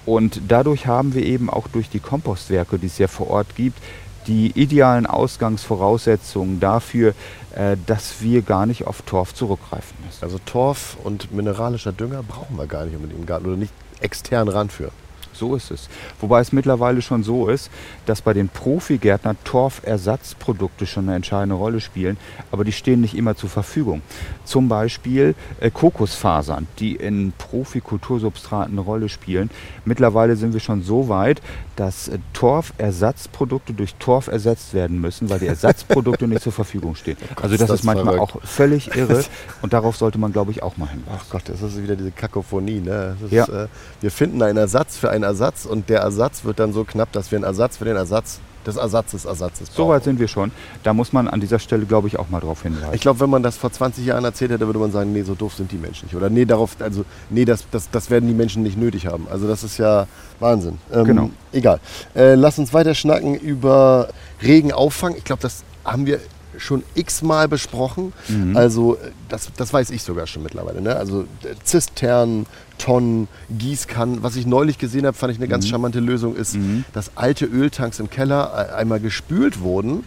Und 0.07 0.41
dadurch 0.49 0.87
haben 0.87 1.15
wir 1.15 1.25
eben 1.25 1.51
auch 1.51 1.69
durch 1.69 1.91
die 1.91 2.01
Kompostwerke, 2.01 2.79
die 2.79 2.87
es 2.87 2.99
ja 2.99 3.07
vor 3.07 3.29
Ort 3.29 3.55
gibt, 3.55 3.79
die 4.27 4.51
idealen 4.55 5.07
Ausgangsvoraussetzungen 5.07 6.59
dafür, 6.59 7.15
äh, 7.55 7.77
dass 7.87 8.21
wir 8.21 8.43
gar 8.43 8.67
nicht 8.67 8.87
auf 8.87 9.03
Torf 9.03 9.35
zurückgreifen 9.35 9.97
müssen. 10.05 10.25
Also 10.25 10.39
Torf 10.45 10.97
und 11.05 11.33
mineralischer 11.33 11.93
Dünger 11.93 12.23
brauchen 12.23 12.57
wir 12.57 12.67
gar 12.67 12.87
nicht 12.87 12.97
unbedingt 12.97 13.21
im 13.21 13.27
Garten 13.27 13.47
oder 13.47 13.57
nicht 13.57 13.73
extern 14.01 14.49
ranführen. 14.49 14.93
So 15.37 15.55
ist 15.55 15.71
es. 15.71 15.89
Wobei 16.21 16.41
es 16.41 16.53
mittlerweile 16.53 17.03
schon 17.03 17.23
so 17.23 17.49
ist, 17.49 17.71
dass 18.07 18.23
bei 18.23 18.33
den 18.33 18.49
Profigärtnern 18.49 19.37
Torfersatzprodukte 19.45 20.87
schon 20.87 21.05
eine 21.05 21.17
entscheidende 21.17 21.57
Rolle 21.57 21.81
spielen, 21.81 22.17
aber 22.51 22.65
die 22.65 22.73
stehen 22.73 23.03
nicht 23.03 23.15
immer 23.15 23.37
zur 23.37 23.51
Verfügung. 23.51 24.03
Zum 24.45 24.69
Beispiel 24.69 25.35
äh, 25.61 25.71
Kokosfasern, 25.71 26.67
die 26.79 26.97
in 26.97 27.33
Profikultursubstraten 27.37 28.73
eine 28.73 28.81
Rolle 28.81 29.09
spielen. 29.09 29.51
Mittlerweile 29.85 30.37
sind 30.37 30.55
wir 30.55 30.61
schon 30.61 30.83
so 30.83 31.09
weit, 31.09 31.43
dass 31.77 32.09
äh, 32.09 32.19
Torfersatzprodukte 32.33 33.75
durch 33.75 33.95
Torf 33.97 34.29
ersetzt 34.29 34.75
werden 34.75 35.01
müssen, 35.01 35.31
weil 35.31 35.39
die 35.39 35.47
Ersatzprodukte 35.47 36.27
nicht 36.27 36.43
zur 36.43 36.53
Verfügung 36.53 36.95
stehen. 36.95 37.17
Oh 37.23 37.27
Gott, 37.37 37.45
also 37.45 37.55
das 37.57 37.63
ist, 37.63 37.71
das 37.71 37.81
ist 37.81 37.85
manchmal 37.85 38.15
verrückt. 38.17 38.35
auch 38.35 38.43
völlig 38.43 38.97
irre 38.97 39.25
und 39.63 39.73
darauf 39.73 39.97
sollte 39.97 40.19
man, 40.19 40.33
glaube 40.33 40.51
ich, 40.51 40.63
auch 40.63 40.77
mal 40.77 40.89
hin. 40.89 41.05
Ach 41.15 41.25
Gott, 41.31 41.43
das 41.47 41.63
ist 41.63 41.83
wieder 41.83 41.97
diese 41.97 42.11
Kakophonie. 42.11 42.81
Ne? 42.81 43.17
ja. 43.31 43.45
Ist, 43.45 43.49
äh, 43.51 43.69
wir 44.01 44.11
finden 44.11 44.43
einen 44.43 44.59
Ersatz 44.59 44.97
für 44.97 45.11
einen 45.11 45.25
Ersatz 45.25 45.67
und 45.67 45.89
der 45.89 46.01
Ersatz 46.01 46.45
wird 46.45 46.59
dann 46.59 46.73
so 46.73 46.85
knapp, 46.85 47.13
dass 47.13 47.31
wir 47.31 47.37
einen 47.37 47.45
Ersatz 47.45 47.77
für 47.77 47.85
den 47.85 47.97
Ersatz 47.97 48.41
des 48.67 48.77
Ersatzes 48.77 49.25
Ersatzes 49.25 49.71
So 49.75 49.89
weit 49.89 50.05
sind 50.05 50.19
wir 50.19 50.29
schon. 50.29 50.51
Da 50.83 50.93
muss 50.93 51.13
man 51.13 51.29
an 51.29 51.41
dieser 51.41 51.59
Stelle, 51.59 51.87
glaube 51.87 52.09
ich, 52.09 52.19
auch 52.19 52.29
mal 52.29 52.41
drauf 52.41 52.63
hinweisen. 52.63 52.95
Ich 52.95 53.01
glaube, 53.01 53.21
wenn 53.21 53.31
man 53.31 53.43
das 53.43 53.57
vor 53.57 53.73
20 53.73 54.05
Jahren 54.05 54.25
erzählt 54.25 54.51
hätte, 54.51 54.67
würde 54.67 54.79
man 54.79 54.93
sagen, 54.93 55.13
nee, 55.13 55.23
so 55.23 55.35
doof 55.35 55.55
sind 55.55 55.73
die 55.73 55.77
Menschen 55.77 56.07
nicht. 56.07 56.15
Oder 56.15 56.31
nee, 56.31 56.45
darauf, 56.45 56.77
also 56.81 57.05
nee, 57.31 57.45
das, 57.45 57.65
das, 57.71 57.91
das 57.91 58.11
werden 58.11 58.29
die 58.29 58.35
Menschen 58.35 58.63
nicht 58.63 58.77
nötig 58.79 59.07
haben. 59.07 59.27
Also 59.31 59.47
das 59.49 59.65
ist 59.65 59.79
ja 59.79 60.07
Wahnsinn. 60.41 60.79
Ähm, 60.93 61.05
Genau. 61.05 61.31
Egal. 61.53 61.81
Äh, 62.15 62.35
lass 62.35 62.59
uns 62.59 62.75
weiter 62.75 62.95
schnacken 62.95 63.35
über 63.35 64.09
Regenauffang. 64.43 65.15
Ich 65.17 65.25
glaube, 65.25 65.43
das 65.43 65.65
haben 65.85 66.07
wir 66.07 66.21
schon 66.59 66.83
x-mal 66.95 67.49
besprochen. 67.49 68.13
Also 68.57 68.95
äh, 68.97 69.11
das, 69.29 69.51
das 69.57 69.73
weiß 69.73 69.91
ich 69.91 70.03
sogar 70.03 70.27
schon 70.27 70.43
mittlerweile. 70.43 70.81
Ne? 70.81 70.95
Also 70.97 71.23
äh, 71.43 71.55
Zisternen, 71.65 72.47
Tonnen, 72.79 73.29
Gießkannen. 73.51 74.23
Was 74.23 74.37
ich 74.37 74.47
neulich 74.47 74.79
gesehen 74.79 75.07
habe, 75.07 75.17
fand 75.17 75.33
ich 75.33 75.39
eine 75.39 75.49
ganz 75.49 75.67
charmante 75.67 75.99
Lösung, 76.01 76.37
ist, 76.37 76.57
dass 76.93 77.17
alte 77.17 77.47
Öltanks 77.47 78.01
im 78.01 78.11
Keller 78.11 78.69
äh, 78.71 78.75
einmal 78.75 79.01
gespült 79.01 79.61
wurden. 79.61 80.05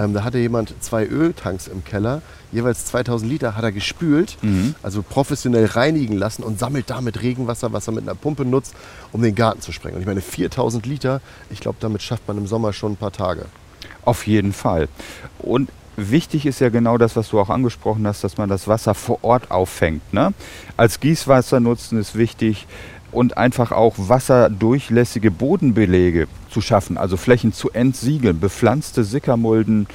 Ähm, 0.00 0.14
da 0.14 0.22
hatte 0.24 0.38
jemand 0.38 0.74
zwei 0.80 1.04
Öltanks 1.04 1.66
im 1.66 1.84
Keller, 1.84 2.22
jeweils 2.52 2.84
2000 2.86 3.30
Liter 3.30 3.56
hat 3.56 3.64
er 3.64 3.72
gespült, 3.72 4.36
also 4.82 5.02
professionell 5.02 5.64
reinigen 5.66 6.16
lassen 6.16 6.42
und 6.42 6.58
sammelt 6.58 6.90
damit 6.90 7.22
Regenwasser, 7.22 7.72
was 7.72 7.88
er 7.88 7.94
mit 7.94 8.02
einer 8.04 8.14
Pumpe 8.14 8.44
nutzt, 8.44 8.74
um 9.10 9.22
den 9.22 9.34
Garten 9.34 9.60
zu 9.62 9.72
sprengen. 9.72 9.96
Und 9.96 10.02
ich 10.02 10.06
meine, 10.06 10.20
4000 10.20 10.84
Liter, 10.86 11.20
ich 11.50 11.60
glaube, 11.60 11.78
damit 11.80 12.02
schafft 12.02 12.28
man 12.28 12.36
im 12.36 12.46
Sommer 12.46 12.72
schon 12.72 12.92
ein 12.92 12.96
paar 12.96 13.12
Tage. 13.12 13.46
Auf 14.04 14.26
jeden 14.26 14.52
Fall. 14.52 14.88
Und 15.38 15.70
wichtig 15.96 16.46
ist 16.46 16.60
ja 16.60 16.68
genau 16.68 16.98
das, 16.98 17.16
was 17.16 17.28
du 17.30 17.40
auch 17.40 17.50
angesprochen 17.50 18.06
hast, 18.06 18.24
dass 18.24 18.38
man 18.38 18.48
das 18.48 18.68
Wasser 18.68 18.94
vor 18.94 19.18
Ort 19.22 19.50
auffängt. 19.50 20.12
Ne? 20.12 20.32
Als 20.76 21.00
Gießwasser 21.00 21.60
nutzen 21.60 21.98
ist 21.98 22.16
wichtig 22.16 22.66
und 23.12 23.36
einfach 23.36 23.72
auch 23.72 23.94
wasserdurchlässige 23.96 25.30
Bodenbelege 25.30 26.28
zu 26.50 26.60
schaffen, 26.60 26.96
also 26.96 27.16
Flächen 27.16 27.52
zu 27.52 27.70
entsiegeln, 27.70 28.40
bepflanzte 28.40 29.04
Sickermulden 29.04 29.86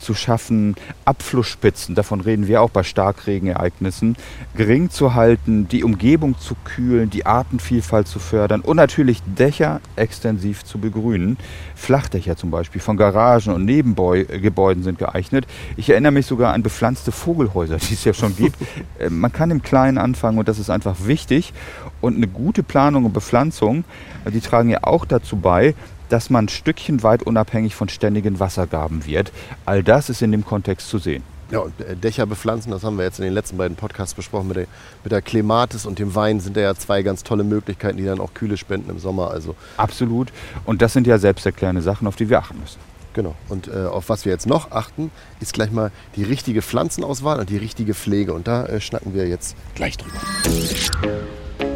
zu 0.00 0.14
schaffen, 0.14 0.74
Abflussspitzen, 1.04 1.94
davon 1.94 2.20
reden 2.20 2.48
wir 2.48 2.62
auch 2.62 2.70
bei 2.70 2.82
Starkregenereignissen, 2.82 4.16
gering 4.56 4.90
zu 4.90 5.14
halten, 5.14 5.68
die 5.68 5.84
Umgebung 5.84 6.38
zu 6.38 6.56
kühlen, 6.64 7.10
die 7.10 7.26
Artenvielfalt 7.26 8.08
zu 8.08 8.18
fördern 8.18 8.62
und 8.62 8.76
natürlich 8.76 9.22
Dächer 9.24 9.80
extensiv 9.96 10.64
zu 10.64 10.78
begrünen. 10.78 11.36
Flachdächer 11.74 12.36
zum 12.36 12.50
Beispiel 12.50 12.80
von 12.80 12.96
Garagen 12.96 13.52
und 13.52 13.64
Nebengebäuden 13.64 14.82
sind 14.82 14.98
geeignet. 14.98 15.46
Ich 15.76 15.90
erinnere 15.90 16.12
mich 16.12 16.26
sogar 16.26 16.54
an 16.54 16.62
bepflanzte 16.62 17.12
Vogelhäuser, 17.12 17.76
die 17.88 17.94
es 17.94 18.04
ja 18.04 18.14
schon 18.14 18.34
gibt. 18.36 18.56
Äh, 18.98 19.10
Man 19.10 19.32
kann 19.32 19.50
im 19.50 19.62
Kleinen 19.62 19.98
anfangen 19.98 20.38
und 20.38 20.48
das 20.48 20.58
ist 20.58 20.70
einfach 20.70 20.96
wichtig. 21.04 21.52
Und 22.00 22.16
eine 22.16 22.28
gute 22.28 22.62
Planung 22.62 23.04
und 23.04 23.12
Bepflanzung, 23.12 23.84
äh, 24.24 24.30
die 24.30 24.40
tragen 24.40 24.70
ja 24.70 24.78
auch 24.82 25.04
dazu 25.04 25.36
bei, 25.36 25.74
dass 26.10 26.28
man 26.28 26.48
Stückchen 26.48 27.02
weit 27.02 27.22
unabhängig 27.22 27.74
von 27.74 27.88
ständigen 27.88 28.38
Wassergaben 28.38 29.06
wird. 29.06 29.32
All 29.64 29.82
das 29.82 30.10
ist 30.10 30.20
in 30.20 30.32
dem 30.32 30.44
Kontext 30.44 30.88
zu 30.88 30.98
sehen. 30.98 31.22
Ja, 31.50 31.60
und 31.60 31.80
äh, 31.80 31.96
Dächer 31.96 32.26
bepflanzen, 32.26 32.70
das 32.70 32.84
haben 32.84 32.96
wir 32.96 33.04
jetzt 33.04 33.18
in 33.18 33.24
den 33.24 33.34
letzten 33.34 33.56
beiden 33.56 33.76
Podcasts 33.76 34.14
besprochen. 34.14 34.48
Mit 34.48 34.56
der, 34.56 34.66
mit 35.02 35.12
der 35.12 35.20
Clematis 35.20 35.84
und 35.84 35.98
dem 35.98 36.14
Wein 36.14 36.38
sind 36.38 36.56
da 36.56 36.60
ja 36.60 36.74
zwei 36.74 37.02
ganz 37.02 37.24
tolle 37.24 37.42
Möglichkeiten, 37.42 37.96
die 37.96 38.04
dann 38.04 38.20
auch 38.20 38.34
Kühle 38.34 38.56
spenden 38.56 38.90
im 38.90 38.98
Sommer. 38.98 39.30
Also 39.30 39.56
Absolut. 39.76 40.32
Und 40.64 40.80
das 40.80 40.92
sind 40.92 41.06
ja 41.06 41.18
selbsterklärende 41.18 41.82
Sachen, 41.82 42.06
auf 42.06 42.14
die 42.14 42.28
wir 42.28 42.38
achten 42.38 42.60
müssen. 42.60 42.78
genau. 43.14 43.34
Und 43.48 43.66
äh, 43.66 43.86
auf 43.86 44.08
was 44.08 44.24
wir 44.24 44.32
jetzt 44.32 44.46
noch 44.46 44.70
achten, 44.70 45.10
ist 45.40 45.52
gleich 45.52 45.72
mal 45.72 45.90
die 46.14 46.22
richtige 46.22 46.62
Pflanzenauswahl 46.62 47.40
und 47.40 47.50
die 47.50 47.56
richtige 47.56 47.94
Pflege. 47.94 48.32
Und 48.32 48.46
da 48.46 48.66
äh, 48.66 48.80
schnacken 48.80 49.12
wir 49.12 49.26
jetzt 49.26 49.56
gleich 49.74 49.96
drüber. 49.96 50.20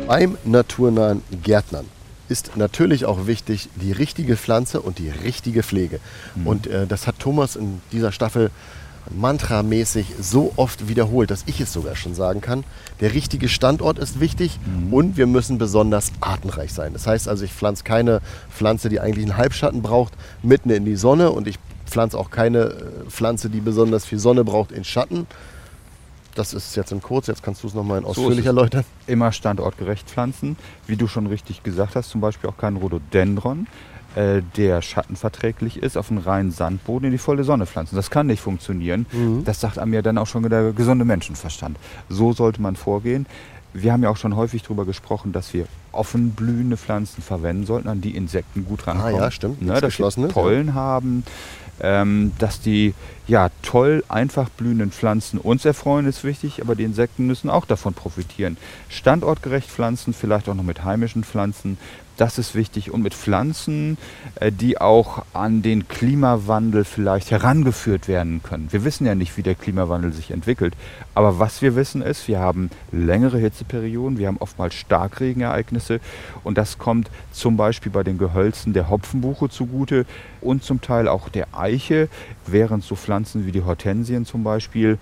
Beim 0.07 0.39
naturnahen 0.45 1.23
Gärtnern 1.43 1.87
ist 2.29 2.57
natürlich 2.57 3.05
auch 3.05 3.27
wichtig 3.27 3.69
die 3.77 3.93
richtige 3.93 4.37
Pflanze 4.37 4.81
und 4.81 4.99
die 4.99 5.11
richtige 5.11 5.63
Pflege. 5.63 6.01
Und 6.45 6.67
äh, 6.67 6.87
das 6.87 7.07
hat 7.07 7.19
Thomas 7.19 7.57
in 7.57 7.81
dieser 7.93 8.13
Staffel 8.13 8.51
mantramäßig 9.11 10.07
so 10.21 10.53
oft 10.57 10.89
wiederholt, 10.89 11.31
dass 11.31 11.45
ich 11.47 11.61
es 11.61 11.73
sogar 11.73 11.97
schon 11.97 12.15
sagen 12.15 12.41
kann. 12.41 12.65
Der 13.01 13.13
richtige 13.13 13.49
Standort 13.49 13.99
ist 13.99 14.21
wichtig 14.21 14.59
und 14.91 15.17
wir 15.17 15.27
müssen 15.27 15.59
besonders 15.59 16.11
artenreich 16.21 16.73
sein. 16.73 16.95
Das 16.95 17.07
heißt 17.07 17.29
also, 17.29 17.45
ich 17.45 17.53
pflanze 17.53 17.85
keine 17.85 18.21
Pflanze, 18.51 18.89
die 18.89 19.01
eigentlich 19.01 19.27
einen 19.27 19.37
Halbschatten 19.37 19.83
braucht, 19.83 20.15
mitten 20.43 20.71
in 20.71 20.85
die 20.85 20.97
Sonne 20.97 21.31
und 21.33 21.47
ich 21.47 21.59
pflanze 21.87 22.19
auch 22.19 22.31
keine 22.31 22.59
äh, 22.59 23.11
Pflanze, 23.11 23.51
die 23.51 23.61
besonders 23.61 24.07
viel 24.07 24.19
Sonne 24.19 24.45
braucht, 24.45 24.73
in 24.73 24.85
Schatten. 24.85 25.27
Das 26.35 26.53
ist 26.53 26.75
jetzt 26.77 26.93
in 26.93 27.01
kurz, 27.01 27.27
jetzt 27.29 27.43
kannst 27.43 27.63
du 27.63 27.69
es 27.69 27.75
nochmal 27.75 28.01
ist 28.01 28.07
ausführlich 28.07 28.41
es. 28.41 28.47
erläutern. 28.47 28.85
Immer 29.07 29.33
standortgerecht 29.33 30.09
pflanzen. 30.09 30.57
Wie 30.87 30.97
du 30.97 31.07
schon 31.07 31.27
richtig 31.27 31.63
gesagt 31.63 31.97
hast, 31.97 32.11
zum 32.11 32.21
Beispiel 32.21 32.51
auch 32.51 32.57
kein 32.57 32.77
Rhododendron, 32.77 33.67
äh, 34.17 34.43
der 34.57 34.83
schattenverträglich 34.83 35.83
ist, 35.83 35.97
auf 35.97 36.11
einen 36.11 36.19
reinen 36.19 36.51
Sandboden 36.51 37.07
in 37.07 37.13
die 37.13 37.19
volle 37.19 37.45
Sonne 37.45 37.67
pflanzen. 37.67 37.97
Das 37.97 38.11
kann 38.11 38.27
nicht 38.27 38.41
funktionieren. 38.41 39.07
Das 39.45 39.61
sagt 39.61 39.79
einem 39.79 39.95
ja 39.95 40.03
dann 40.03 40.19
auch 40.19 40.27
schon 40.27 40.49
der 40.49 40.73
gesunde 40.73 41.05
Menschenverstand. 41.05 41.79
So 42.09 42.33
sollte 42.33 42.61
man 42.61 42.77
vorgehen. 42.77 43.27
Wir 43.77 43.93
haben 43.93 44.05
ja 44.05 44.11
auch 44.11 44.17
schon 44.17 44.37
häufig 44.37 44.63
darüber 44.63 44.85
gesprochen, 44.85 45.33
dass 45.33 45.53
wir 45.53 45.67
offen 45.91 46.31
blühende 46.31 46.77
Pflanzen 46.77 47.23
verwenden 47.23 47.67
sollten, 47.67 47.89
an 47.89 48.01
die 48.01 48.17
Insekten 48.17 48.65
gut 48.65 48.87
rankommen. 48.87 49.17
Ah 49.17 49.25
ja, 49.25 49.31
stimmt. 49.33 49.63
Ne, 49.63 49.73
dass 49.73 49.81
sie 49.81 49.87
Geschlossenes, 49.87 50.29
ja. 50.29 50.33
Pollen 50.33 50.75
haben, 50.75 51.25
ähm, 51.81 52.33
dass 52.39 52.61
die 52.61 52.95
ja, 53.27 53.49
toll 53.63 54.05
einfach 54.09 54.51
blühenden 54.51 54.93
Pflanzen 54.93 55.39
uns 55.39 55.65
erfreuen, 55.65 56.07
ist 56.07 56.25
wichtig, 56.25 56.61
aber 56.61 56.75
die 56.75 56.85
Insekten 56.85 57.27
müssen 57.27 57.49
auch 57.49 57.65
davon 57.65 57.95
profitieren. 57.95 58.57
Standortgerecht 58.89 59.71
pflanzen, 59.71 60.13
vielleicht 60.13 60.49
auch 60.49 60.55
noch 60.55 60.63
mit 60.63 60.85
heimischen 60.85 61.25
Pflanzen, 61.25 61.79
das 62.17 62.39
ist 62.39 62.55
wichtig. 62.55 62.91
Und 62.91 63.03
mit 63.03 63.15
Pflanzen, 63.15 63.99
äh, 64.37 64.53
die 64.53 64.81
auch 64.81 65.25
an 65.33 65.63
den 65.63 65.89
Klimawandel 65.89 66.85
vielleicht 66.85 67.31
herangeführt 67.31 68.09
werden 68.09 68.43
können. 68.43 68.69
Wir 68.71 68.85
wissen 68.85 69.07
ja 69.07 69.15
nicht, 69.15 69.37
wie 69.37 69.43
der 69.43 69.55
Klimawandel 69.55 70.13
sich 70.13 70.31
entwickelt, 70.31 70.75
aber 71.15 71.39
was 71.39 71.63
wir 71.63 71.77
wissen 71.77 72.03
ist, 72.03 72.29
wir 72.29 72.41
haben 72.41 72.71
längere 72.93 73.39
Hitzeperioden, 73.39 74.19
wir 74.19 74.29
haben 74.29 74.39
oftmals 74.39 74.75
Starkregenereignisse. 74.75 76.01
Und 76.43 76.59
das 76.59 76.79
kommt 76.79 77.11
zum 77.33 77.57
Beispiel 77.57 77.93
bei 77.93 78.03
den 78.03 78.19
Gehölzen 78.19 78.73
der 78.73 78.89
Hopfenbuche 78.89 79.49
zugute 79.49 80.07
und 80.41 80.63
zum 80.63 80.81
Teil 80.81 81.09
auch 81.09 81.29
der 81.29 81.49
Eiche, 81.53 82.09
während 82.47 82.85
so 82.85 82.97
Pflanzen 82.97 83.47
wie 83.47 83.53
die 83.53 83.63
Hortensien 83.63 84.27
zum 84.27 84.45
Beispiel 84.45 84.99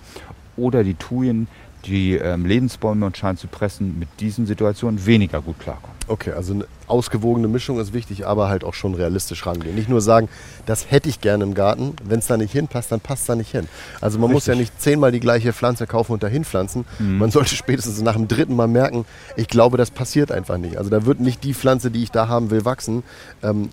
oder 0.55 0.83
die 0.83 0.93
Thujen, 0.93 1.47
die 1.85 2.15
ähm, 2.15 2.45
Lebensbäume 2.45 3.05
und 3.05 3.17
Scheinzypressen 3.17 3.99
mit 3.99 4.07
diesen 4.19 4.45
Situationen 4.45 5.05
weniger 5.05 5.41
gut 5.41 5.59
klarkommen. 5.59 5.93
Okay, 6.07 6.31
also 6.31 6.53
eine 6.53 6.65
ausgewogene 6.87 7.47
Mischung 7.47 7.79
ist 7.79 7.93
wichtig, 7.93 8.27
aber 8.27 8.49
halt 8.49 8.65
auch 8.65 8.73
schon 8.73 8.93
realistisch 8.93 9.45
rangehen. 9.45 9.73
Nicht 9.73 9.87
nur 9.87 10.01
sagen, 10.01 10.27
das 10.65 10.91
hätte 10.91 11.07
ich 11.07 11.21
gerne 11.21 11.45
im 11.45 11.53
Garten. 11.53 11.95
Wenn 12.03 12.19
es 12.19 12.27
da 12.27 12.35
nicht 12.35 12.51
hinpasst, 12.51 12.91
dann 12.91 12.99
passt 12.99 13.21
es 13.21 13.27
da 13.27 13.35
nicht 13.35 13.51
hin. 13.51 13.67
Also 14.01 14.19
man 14.19 14.31
muss 14.31 14.45
ja 14.45 14.53
Richtig. 14.53 14.71
nicht 14.71 14.81
zehnmal 14.81 15.13
die 15.13 15.21
gleiche 15.21 15.53
Pflanze 15.53 15.87
kaufen 15.87 16.11
und 16.11 16.23
dahin 16.23 16.43
pflanzen. 16.43 16.85
Man 16.99 17.31
sollte 17.31 17.55
spätestens 17.55 18.01
nach 18.01 18.15
dem 18.15 18.27
dritten 18.27 18.55
Mal 18.55 18.67
merken, 18.67 19.05
ich 19.37 19.47
glaube, 19.47 19.77
das 19.77 19.91
passiert 19.91 20.31
einfach 20.31 20.57
nicht. 20.57 20.77
Also 20.77 20.89
da 20.89 21.05
wird 21.05 21.21
nicht 21.21 21.43
die 21.43 21.53
Pflanze, 21.53 21.89
die 21.89 22.03
ich 22.03 22.11
da 22.11 22.27
haben 22.27 22.51
will, 22.51 22.65
wachsen. 22.65 23.03
Ähm, 23.41 23.69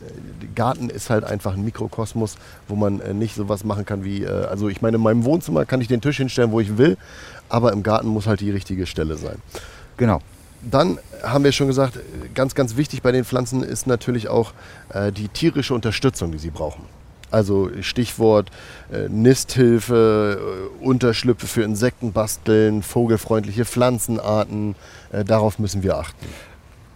Garten 0.55 0.89
ist 0.89 1.11
halt 1.11 1.25
einfach 1.25 1.55
ein 1.55 1.65
Mikrokosmos, 1.65 2.37
wo 2.69 2.77
man 2.77 3.01
äh, 3.01 3.13
nicht 3.13 3.35
sowas 3.35 3.65
machen 3.65 3.85
kann 3.85 4.05
wie, 4.05 4.23
äh, 4.23 4.47
also 4.47 4.69
ich 4.69 4.83
meine, 4.83 4.99
in 4.99 5.03
meinem 5.03 5.25
Wohnzimmer 5.25 5.65
kann 5.65 5.81
ich 5.81 5.89
den 5.89 6.01
Tisch 6.01 6.19
hinstellen, 6.19 6.53
wo 6.53 6.61
ich 6.61 6.79
will, 6.79 6.97
aber 7.51 7.73
im 7.73 7.83
Garten 7.83 8.09
muss 8.09 8.27
halt 8.27 8.41
die 8.41 8.51
richtige 8.51 8.87
Stelle 8.87 9.17
sein. 9.17 9.37
Genau. 9.97 10.21
Dann 10.63 10.99
haben 11.23 11.45
wir 11.45 11.53
schon 11.53 11.69
gesagt, 11.69 11.99
ganz, 12.35 12.55
ganz 12.55 12.77
wichtig 12.77 13.01
bei 13.03 13.13
den 13.13 13.25
Pflanzen 13.25 13.63
ist 13.63 13.87
natürlich 13.87 14.29
auch 14.29 14.53
äh, 14.93 15.11
die 15.11 15.29
tierische 15.29 15.73
Unterstützung, 15.75 16.33
die 16.33 16.39
sie 16.39 16.51
brauchen. 16.51 16.85
Also 17.31 17.71
Stichwort 17.81 18.51
äh, 18.93 19.09
Nisthilfe, 19.09 20.69
äh, 20.83 20.85
Unterschlüpfe 20.85 21.47
für 21.47 21.63
Insekten 21.63 22.13
basteln, 22.13 22.83
vogelfreundliche 22.83 23.65
Pflanzenarten. 23.65 24.75
Äh, 25.13 25.25
darauf 25.25 25.59
müssen 25.59 25.83
wir 25.83 25.97
achten. 25.97 26.27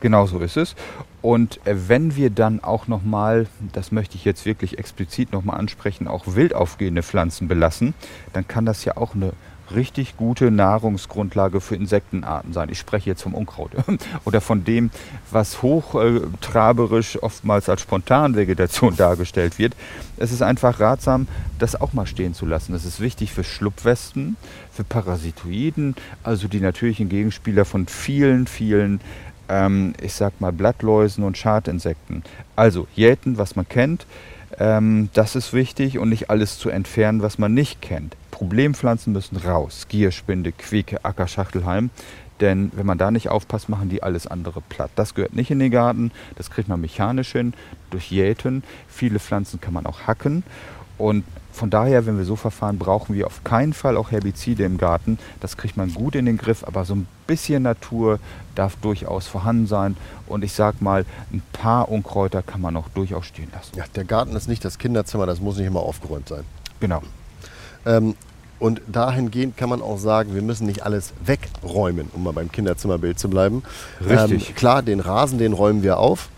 Genau 0.00 0.26
so 0.26 0.40
ist 0.40 0.58
es. 0.58 0.74
Und 1.22 1.66
äh, 1.66 1.88
wenn 1.88 2.16
wir 2.16 2.28
dann 2.28 2.62
auch 2.62 2.88
nochmal, 2.88 3.46
das 3.72 3.92
möchte 3.92 4.16
ich 4.16 4.26
jetzt 4.26 4.44
wirklich 4.44 4.76
explizit 4.78 5.32
nochmal 5.32 5.58
ansprechen, 5.58 6.08
auch 6.08 6.24
wild 6.26 6.52
aufgehende 6.52 7.02
Pflanzen 7.02 7.48
belassen, 7.48 7.94
dann 8.34 8.46
kann 8.46 8.66
das 8.66 8.84
ja 8.84 8.98
auch 8.98 9.14
eine 9.14 9.32
richtig 9.72 10.16
gute 10.16 10.50
Nahrungsgrundlage 10.50 11.60
für 11.60 11.76
Insektenarten 11.76 12.52
sein. 12.52 12.68
Ich 12.70 12.78
spreche 12.78 13.10
jetzt 13.10 13.22
vom 13.22 13.34
Unkraut 13.34 13.72
oder 14.24 14.40
von 14.40 14.64
dem, 14.64 14.90
was 15.30 15.62
hochtraberisch 15.62 17.22
oftmals 17.22 17.68
als 17.68 17.82
Spontanvegetation 17.82 18.96
dargestellt 18.98 19.58
wird. 19.58 19.74
Es 20.16 20.32
ist 20.32 20.42
einfach 20.42 20.80
ratsam, 20.80 21.28
das 21.58 21.80
auch 21.80 21.92
mal 21.92 22.06
stehen 22.06 22.34
zu 22.34 22.46
lassen. 22.46 22.72
Das 22.72 22.84
ist 22.84 23.00
wichtig 23.00 23.32
für 23.32 23.44
Schlupfwespen, 23.44 24.36
für 24.72 24.84
Parasitoiden, 24.84 25.94
also 26.22 26.48
die 26.48 26.60
natürlichen 26.60 27.08
Gegenspieler 27.08 27.64
von 27.64 27.86
vielen, 27.86 28.46
vielen 28.46 29.00
ähm, 29.48 29.94
ich 30.00 30.14
sag 30.14 30.40
mal, 30.40 30.52
Blattläusen 30.52 31.24
und 31.24 31.36
Schadinsekten. 31.36 32.22
Also 32.56 32.86
jäten, 32.94 33.38
was 33.38 33.56
man 33.56 33.68
kennt, 33.68 34.06
ähm, 34.58 35.10
das 35.14 35.36
ist 35.36 35.52
wichtig 35.52 35.98
und 35.98 36.08
nicht 36.08 36.30
alles 36.30 36.58
zu 36.58 36.70
entfernen, 36.70 37.22
was 37.22 37.38
man 37.38 37.54
nicht 37.54 37.82
kennt. 37.82 38.16
Problempflanzen 38.30 39.12
müssen 39.12 39.36
raus. 39.36 39.86
Gierspinde, 39.88 40.52
Quieke, 40.52 41.04
Ackerschachtelhalm. 41.04 41.90
Denn 42.40 42.72
wenn 42.74 42.86
man 42.86 42.98
da 42.98 43.10
nicht 43.10 43.28
aufpasst, 43.28 43.68
machen 43.68 43.88
die 43.88 44.02
alles 44.02 44.26
andere 44.26 44.60
platt. 44.60 44.90
Das 44.96 45.14
gehört 45.14 45.34
nicht 45.34 45.50
in 45.50 45.60
den 45.60 45.70
Garten. 45.70 46.10
Das 46.36 46.50
kriegt 46.50 46.68
man 46.68 46.80
mechanisch 46.80 47.32
hin, 47.32 47.54
durch 47.90 48.10
Jäten. 48.10 48.64
Viele 48.88 49.20
Pflanzen 49.20 49.60
kann 49.60 49.72
man 49.72 49.86
auch 49.86 50.06
hacken. 50.06 50.42
Und 50.98 51.24
von 51.54 51.70
daher, 51.70 52.04
wenn 52.04 52.18
wir 52.18 52.24
so 52.24 52.34
verfahren, 52.34 52.78
brauchen 52.78 53.14
wir 53.14 53.28
auf 53.28 53.44
keinen 53.44 53.72
Fall 53.72 53.96
auch 53.96 54.10
Herbizide 54.10 54.64
im 54.64 54.76
Garten. 54.76 55.18
Das 55.38 55.56
kriegt 55.56 55.76
man 55.76 55.94
gut 55.94 56.16
in 56.16 56.26
den 56.26 56.36
Griff, 56.36 56.64
aber 56.64 56.84
so 56.84 56.96
ein 56.96 57.06
bisschen 57.28 57.62
Natur 57.62 58.18
darf 58.56 58.74
durchaus 58.76 59.28
vorhanden 59.28 59.68
sein. 59.68 59.96
Und 60.26 60.42
ich 60.42 60.52
sag 60.52 60.82
mal, 60.82 61.06
ein 61.32 61.42
paar 61.52 61.88
Unkräuter 61.90 62.42
kann 62.42 62.60
man 62.60 62.76
auch 62.76 62.88
durchaus 62.88 63.26
stehen 63.26 63.48
lassen. 63.52 63.76
Ja, 63.76 63.84
der 63.94 64.02
Garten 64.04 64.34
ist 64.34 64.48
nicht 64.48 64.64
das 64.64 64.78
Kinderzimmer, 64.78 65.26
das 65.26 65.40
muss 65.40 65.56
nicht 65.56 65.66
immer 65.66 65.80
aufgeräumt 65.80 66.28
sein. 66.28 66.42
Genau. 66.80 67.02
Ähm, 67.86 68.16
und 68.58 68.82
dahingehend 68.88 69.56
kann 69.56 69.68
man 69.68 69.80
auch 69.80 69.98
sagen, 69.98 70.34
wir 70.34 70.42
müssen 70.42 70.66
nicht 70.66 70.82
alles 70.82 71.12
wegräumen, 71.24 72.10
um 72.14 72.24
mal 72.24 72.32
beim 72.32 72.50
Kinderzimmerbild 72.50 73.16
zu 73.18 73.28
bleiben. 73.28 73.62
Richtig. 74.00 74.48
Ähm, 74.48 74.54
klar, 74.56 74.82
den 74.82 74.98
Rasen, 74.98 75.38
den 75.38 75.52
räumen 75.52 75.84
wir 75.84 75.98
auf, 75.98 76.30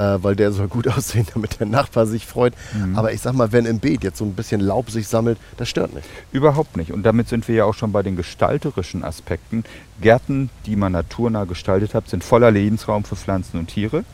äh, 0.00 0.22
weil 0.22 0.34
der 0.34 0.50
soll 0.52 0.68
gut 0.68 0.88
aussehen, 0.96 1.26
damit 1.34 1.60
der 1.60 1.66
Nachbar 1.66 2.06
sich 2.06 2.26
freut. 2.26 2.54
Aber 2.94 3.12
ich 3.12 3.20
sag 3.20 3.34
mal, 3.34 3.52
wenn 3.52 3.66
im 3.66 3.78
Beet 3.78 4.02
jetzt 4.02 4.18
so 4.18 4.24
ein 4.24 4.34
bisschen 4.34 4.60
Laub 4.60 4.90
sich 4.90 5.06
sammelt, 5.06 5.38
das 5.58 5.68
stört 5.68 5.94
nicht. 5.94 6.08
Überhaupt 6.32 6.76
nicht. 6.76 6.92
Und 6.92 7.02
damit 7.02 7.28
sind 7.28 7.46
wir 7.46 7.54
ja 7.54 7.64
auch 7.64 7.74
schon 7.74 7.92
bei 7.92 8.02
den 8.02 8.16
gestalterischen 8.16 9.04
Aspekten. 9.04 9.64
Gärten, 10.00 10.48
die 10.64 10.76
man 10.76 10.92
naturnah 10.92 11.44
gestaltet 11.44 11.94
hat, 11.94 12.08
sind 12.08 12.24
voller 12.24 12.50
Lebensraum 12.50 13.04
für 13.04 13.16
Pflanzen 13.16 13.58
und 13.58 13.66
Tiere. 13.66 14.04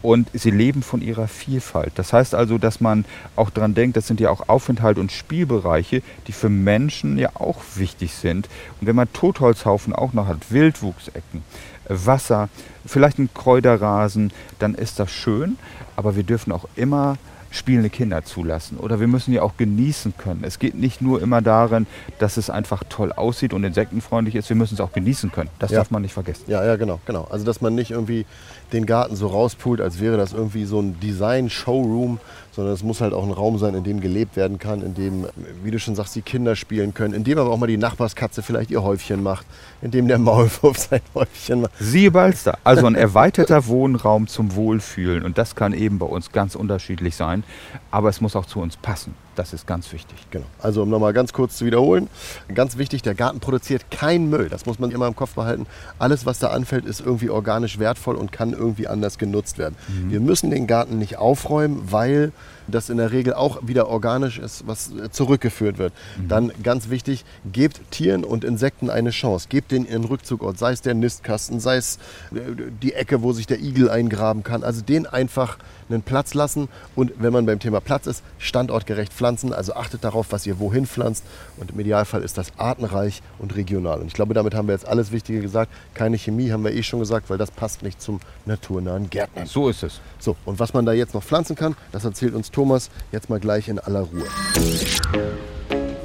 Und 0.00 0.30
sie 0.32 0.52
leben 0.52 0.82
von 0.82 1.02
ihrer 1.02 1.26
Vielfalt. 1.26 1.92
Das 1.96 2.12
heißt 2.12 2.34
also, 2.34 2.56
dass 2.56 2.80
man 2.80 3.04
auch 3.34 3.50
daran 3.50 3.74
denkt, 3.74 3.96
das 3.96 4.06
sind 4.06 4.20
ja 4.20 4.30
auch 4.30 4.48
Aufenthalt 4.48 4.96
und 4.96 5.10
Spielbereiche, 5.10 6.02
die 6.28 6.32
für 6.32 6.48
Menschen 6.48 7.18
ja 7.18 7.30
auch 7.34 7.60
wichtig 7.74 8.14
sind. 8.14 8.48
Und 8.80 8.86
wenn 8.86 8.94
man 8.94 9.12
Totholzhaufen 9.12 9.92
auch 9.92 10.12
noch 10.12 10.28
hat, 10.28 10.52
Wildwuchsecken, 10.52 11.42
Wasser, 11.88 12.48
vielleicht 12.86 13.18
einen 13.18 13.32
Kräuterrasen, 13.32 14.32
dann 14.58 14.74
ist 14.74 14.98
das 14.98 15.10
schön. 15.10 15.58
Aber 15.96 16.16
wir 16.16 16.22
dürfen 16.22 16.52
auch 16.52 16.66
immer 16.76 17.16
spielende 17.50 17.90
Kinder 17.90 18.24
zulassen. 18.24 18.78
Oder 18.78 19.00
wir 19.00 19.06
müssen 19.06 19.32
ja 19.32 19.42
auch 19.42 19.56
genießen 19.56 20.14
können. 20.18 20.42
Es 20.44 20.58
geht 20.58 20.74
nicht 20.74 21.00
nur 21.00 21.22
immer 21.22 21.40
darin, 21.42 21.86
dass 22.18 22.36
es 22.36 22.50
einfach 22.50 22.84
toll 22.88 23.12
aussieht 23.12 23.52
und 23.54 23.64
insektenfreundlich 23.64 24.34
ist, 24.34 24.48
wir 24.48 24.56
müssen 24.56 24.74
es 24.74 24.80
auch 24.80 24.92
genießen 24.92 25.32
können. 25.32 25.50
Das 25.58 25.70
Ja. 25.70 25.78
darf 25.78 25.90
man 25.90 26.02
nicht 26.02 26.12
vergessen. 26.14 26.44
Ja, 26.46 26.64
ja, 26.64 26.76
genau, 26.76 27.00
genau. 27.06 27.26
Also, 27.30 27.44
dass 27.44 27.60
man 27.60 27.74
nicht 27.74 27.90
irgendwie 27.90 28.26
den 28.72 28.84
Garten 28.86 29.16
so 29.16 29.28
rauspult, 29.28 29.80
als 29.80 29.98
wäre 30.00 30.16
das 30.16 30.32
irgendwie 30.32 30.64
so 30.66 30.80
ein 30.80 30.98
Design-Showroom, 31.00 32.20
sondern 32.52 32.74
es 32.74 32.82
muss 32.82 33.00
halt 33.00 33.12
auch 33.14 33.24
ein 33.24 33.30
Raum 33.30 33.56
sein, 33.58 33.74
in 33.74 33.84
dem 33.84 34.00
gelebt 34.00 34.36
werden 34.36 34.58
kann, 34.58 34.82
in 34.82 34.94
dem, 34.94 35.26
wie 35.62 35.70
du 35.70 35.78
schon 35.78 35.94
sagst, 35.94 36.16
die 36.16 36.22
Kinder 36.22 36.56
spielen 36.56 36.92
können, 36.92 37.14
in 37.14 37.22
dem 37.24 37.38
aber 37.38 37.50
auch 37.50 37.56
mal 37.56 37.68
die 37.68 37.76
Nachbarskatze 37.76 38.42
vielleicht 38.42 38.70
ihr 38.72 38.82
Häufchen 38.82 39.22
macht, 39.22 39.46
in 39.80 39.90
dem 39.92 40.08
der 40.08 40.18
Maulwurf 40.18 40.76
sein 40.90 41.00
Häufchen 41.14 41.60
macht. 41.62 41.72
Siehe 41.78 42.10
Balster, 42.10 42.58
also 42.64 42.86
ein 42.86 42.96
erweiterter 42.96 43.66
Wohnraum 43.68 44.26
zum 44.26 44.56
Wohlfühlen. 44.56 45.22
Und 45.22 45.38
das 45.38 45.54
kann 45.54 45.72
eben 45.72 45.98
bei 45.98 46.06
uns 46.06 46.32
ganz 46.32 46.56
unterschiedlich 46.56 47.14
sein. 47.14 47.44
Aber 47.90 48.08
es 48.08 48.20
muss 48.20 48.36
auch 48.36 48.46
zu 48.46 48.60
uns 48.60 48.76
passen. 48.76 49.14
Das 49.38 49.52
ist 49.52 49.68
ganz 49.68 49.92
wichtig. 49.92 50.18
Genau. 50.32 50.46
Also 50.60 50.82
um 50.82 50.90
nochmal 50.90 51.12
ganz 51.12 51.32
kurz 51.32 51.56
zu 51.56 51.64
wiederholen, 51.64 52.08
ganz 52.52 52.76
wichtig, 52.76 53.02
der 53.02 53.14
Garten 53.14 53.38
produziert 53.38 53.88
keinen 53.88 54.28
Müll. 54.30 54.48
Das 54.48 54.66
muss 54.66 54.80
man 54.80 54.90
immer 54.90 55.06
im 55.06 55.14
Kopf 55.14 55.34
behalten. 55.34 55.66
Alles, 56.00 56.26
was 56.26 56.40
da 56.40 56.48
anfällt, 56.48 56.84
ist 56.84 56.98
irgendwie 56.98 57.30
organisch 57.30 57.78
wertvoll 57.78 58.16
und 58.16 58.32
kann 58.32 58.52
irgendwie 58.52 58.88
anders 58.88 59.16
genutzt 59.16 59.56
werden. 59.56 59.76
Wir 60.08 60.18
müssen 60.18 60.50
den 60.50 60.66
Garten 60.66 60.98
nicht 60.98 61.18
aufräumen, 61.18 61.80
weil 61.88 62.32
das 62.68 62.90
in 62.90 62.98
der 62.98 63.12
Regel 63.12 63.34
auch 63.34 63.60
wieder 63.62 63.88
organisch 63.88 64.38
ist, 64.38 64.66
was 64.66 64.92
äh, 64.92 65.10
zurückgeführt 65.10 65.78
wird. 65.78 65.92
Dann 66.28 66.52
ganz 66.62 66.90
wichtig, 66.90 67.24
gebt 67.50 67.80
Tieren 67.90 68.24
und 68.24 68.44
Insekten 68.44 68.90
eine 68.90 69.10
Chance. 69.10 69.48
Gebt 69.48 69.72
denen 69.72 69.86
ihren 69.86 70.04
Rückzugort, 70.04 70.58
sei 70.58 70.72
es 70.72 70.82
der 70.82 70.94
Nistkasten, 70.94 71.60
sei 71.60 71.76
es 71.76 71.98
äh, 72.34 72.40
die 72.82 72.92
Ecke, 72.92 73.22
wo 73.22 73.32
sich 73.32 73.46
der 73.46 73.60
Igel 73.60 73.88
eingraben 73.90 74.42
kann. 74.42 74.62
Also 74.62 74.82
den 74.82 75.06
einfach 75.06 75.58
einen 75.88 76.02
Platz 76.02 76.34
lassen 76.34 76.68
und 76.94 77.12
wenn 77.18 77.32
man 77.32 77.46
beim 77.46 77.58
Thema 77.58 77.80
Platz 77.80 78.06
ist, 78.06 78.22
standortgerecht 78.38 79.12
pflanzen. 79.12 79.27
Also 79.28 79.74
achtet 79.74 80.04
darauf, 80.04 80.28
was 80.30 80.46
ihr 80.46 80.58
wohin 80.58 80.86
pflanzt 80.86 81.22
und 81.58 81.70
im 81.72 81.80
Idealfall 81.80 82.22
ist 82.22 82.38
das 82.38 82.52
artenreich 82.56 83.22
und 83.38 83.54
regional. 83.56 84.00
Und 84.00 84.06
ich 84.06 84.14
glaube, 84.14 84.32
damit 84.32 84.54
haben 84.54 84.68
wir 84.68 84.72
jetzt 84.72 84.88
alles 84.88 85.12
Wichtige 85.12 85.40
gesagt. 85.40 85.70
Keine 85.94 86.16
Chemie 86.16 86.50
haben 86.50 86.64
wir 86.64 86.72
eh 86.72 86.82
schon 86.82 87.00
gesagt, 87.00 87.28
weil 87.28 87.36
das 87.36 87.50
passt 87.50 87.82
nicht 87.82 88.00
zum 88.00 88.20
naturnahen 88.46 89.10
Gärtnern. 89.10 89.46
So 89.46 89.68
ist 89.68 89.82
es. 89.82 90.00
So, 90.18 90.34
und 90.46 90.58
was 90.58 90.72
man 90.72 90.86
da 90.86 90.92
jetzt 90.92 91.12
noch 91.12 91.22
pflanzen 91.22 91.56
kann, 91.56 91.76
das 91.92 92.04
erzählt 92.04 92.34
uns 92.34 92.50
Thomas 92.50 92.90
jetzt 93.12 93.28
mal 93.28 93.38
gleich 93.38 93.68
in 93.68 93.78
aller 93.78 94.00
Ruhe. 94.00 94.24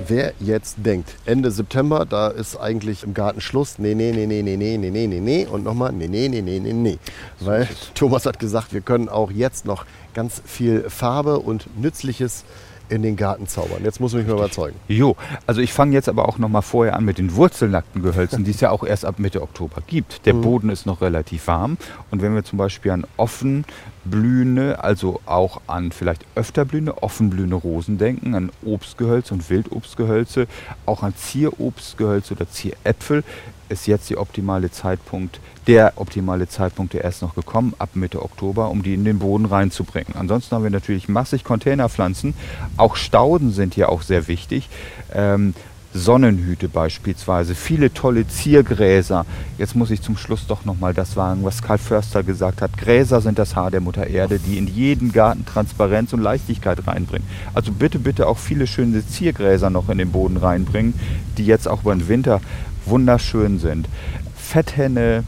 Wer 0.06 0.34
jetzt 0.42 0.76
denkt, 0.80 1.16
Ende 1.26 1.50
September, 1.50 2.06
da 2.06 2.28
ist 2.28 2.58
eigentlich 2.58 3.04
im 3.04 3.14
Garten 3.14 3.40
Schluss, 3.40 3.80
nee, 3.80 3.96
nee, 3.96 4.12
nee, 4.12 4.26
nee, 4.26 4.42
nee, 4.42 4.58
nee, 4.58 4.78
nee, 4.78 4.90
nee, 4.90 5.08
nee, 5.08 5.20
nee 5.22 5.46
und 5.46 5.64
nochmal, 5.64 5.94
nee, 5.94 6.10
nee, 6.10 6.28
nee, 6.28 6.42
nee, 6.42 6.60
nee, 6.60 6.74
nee. 6.74 6.98
Weil 7.40 7.70
Thomas 7.96 8.26
hat 8.26 8.38
gesagt, 8.38 8.74
wir 8.74 8.82
können 8.82 9.08
auch 9.08 9.32
jetzt 9.32 9.66
noch 9.66 9.86
ganz 10.14 10.42
viel 10.46 10.90
Farbe 10.90 11.40
und 11.40 11.68
Nützliches 11.80 12.44
in 12.90 13.02
den 13.02 13.16
Garten 13.16 13.48
zaubern. 13.48 13.84
Jetzt 13.84 14.00
muss 14.00 14.14
ich 14.14 14.20
mich 14.20 14.28
mal 14.28 14.36
überzeugen. 14.36 14.76
Jo, 14.88 15.16
also 15.48 15.62
ich 15.62 15.74
fange 15.74 15.94
jetzt 15.94 16.10
aber 16.10 16.28
auch 16.28 16.38
noch 16.38 16.50
mal 16.50 16.62
vorher 16.62 16.96
an 16.96 17.06
mit 17.06 17.18
den 17.18 17.36
wurzelnackten 17.36 18.02
Gehölzen, 18.02 18.44
die 18.44 18.52
es 18.52 18.62
ja 18.62 18.70
auch 18.70 18.84
erst 18.84 19.06
ab 19.06 19.20
Mitte 19.20 19.42
Oktober 19.42 19.82
gibt. 19.86 20.26
Der 20.26 20.34
Boden 20.34 20.70
ist 20.70 20.86
noch 20.86 21.02
relativ 21.02 21.48
warm 21.48 21.78
und 22.12 22.22
wenn 22.22 22.36
wir 22.36 22.44
zum 22.44 22.58
Beispiel 22.58 22.92
an 22.92 23.06
offen 23.18 23.66
blühende, 24.06 24.84
also 24.84 25.22
auch 25.26 25.62
an 25.68 25.92
vielleicht 25.92 26.26
öfter 26.36 26.66
blühende, 26.66 27.02
offen 27.02 27.30
blühende 27.30 27.56
Rosen 27.56 27.98
denken, 27.98 28.36
an 28.36 28.52
Obstgehölze 28.66 29.34
und 29.34 29.50
Wildobstgehölze, 29.50 30.48
auch 30.86 31.04
an 31.04 31.16
Zierobstgehölze 31.16 32.34
oder 32.34 32.50
Zieräpfel, 32.50 33.24
ist 33.70 33.88
jetzt 33.88 34.10
die 34.10 34.18
optimale 34.18 34.72
Zeitpunkt, 34.72 35.40
der 35.68 35.94
optimale 35.96 36.48
Zeitpunkt, 36.48 36.94
der 36.94 37.04
erst 37.04 37.22
noch 37.22 37.36
gekommen, 37.36 37.74
ab 37.80 37.90
Mitte 37.94 38.22
Oktober, 38.22 38.70
um 38.70 38.84
die 38.84 38.94
in 38.94 39.06
den 39.06 39.20
Boden 39.20 39.46
reinzubringen. 39.46 40.16
Ansonsten 40.16 40.56
haben 40.56 40.64
wir 40.64 40.70
natürlich 40.70 41.10
massig 41.10 41.44
Containerpflanzen. 41.44 42.34
Auch 42.78 42.96
Stauden 42.96 43.52
sind 43.52 43.74
hier 43.74 43.90
auch 43.90 44.02
sehr 44.02 44.28
wichtig. 44.28 44.70
Ähm, 45.14 45.54
Sonnenhüte 45.94 46.70
beispielsweise, 46.70 47.54
viele 47.56 47.94
tolle 47.94 48.28
Ziergräser. 48.28 49.26
Jetzt 49.58 49.76
muss 49.76 49.92
ich 49.92 50.02
zum 50.02 50.18
Schluss 50.18 50.48
doch 50.48 50.66
nochmal 50.66 50.94
das 50.94 51.14
sagen, 51.14 51.44
was 51.44 51.62
Karl 51.62 51.78
Förster 51.78 52.24
gesagt 52.24 52.62
hat. 52.62 52.78
Gräser 52.78 53.22
sind 53.22 53.38
das 53.38 53.56
Haar 53.56 53.70
der 53.70 53.82
Mutter 53.82 54.08
Erde, 54.08 54.40
die 54.40 54.58
in 54.58 54.68
jeden 54.68 55.12
Garten 55.12 55.46
Transparenz 55.46 56.14
und 56.14 56.22
Leichtigkeit 56.22 56.88
reinbringen. 56.88 57.28
Also 57.54 57.72
bitte, 57.72 58.00
bitte 58.00 58.28
auch 58.28 58.40
viele 58.40 58.66
schöne 58.66 59.06
Ziergräser 59.06 59.70
noch 59.70 59.90
in 59.90 60.00
den 60.00 60.12
Boden 60.12 60.38
reinbringen, 60.38 60.94
die 61.38 61.46
jetzt 61.46 61.68
auch 61.68 61.82
über 61.82 61.94
den 61.94 62.08
Winter 62.08 62.42
wunderschön 62.86 63.60
sind. 63.60 63.88
Fetthenne 64.36 65.24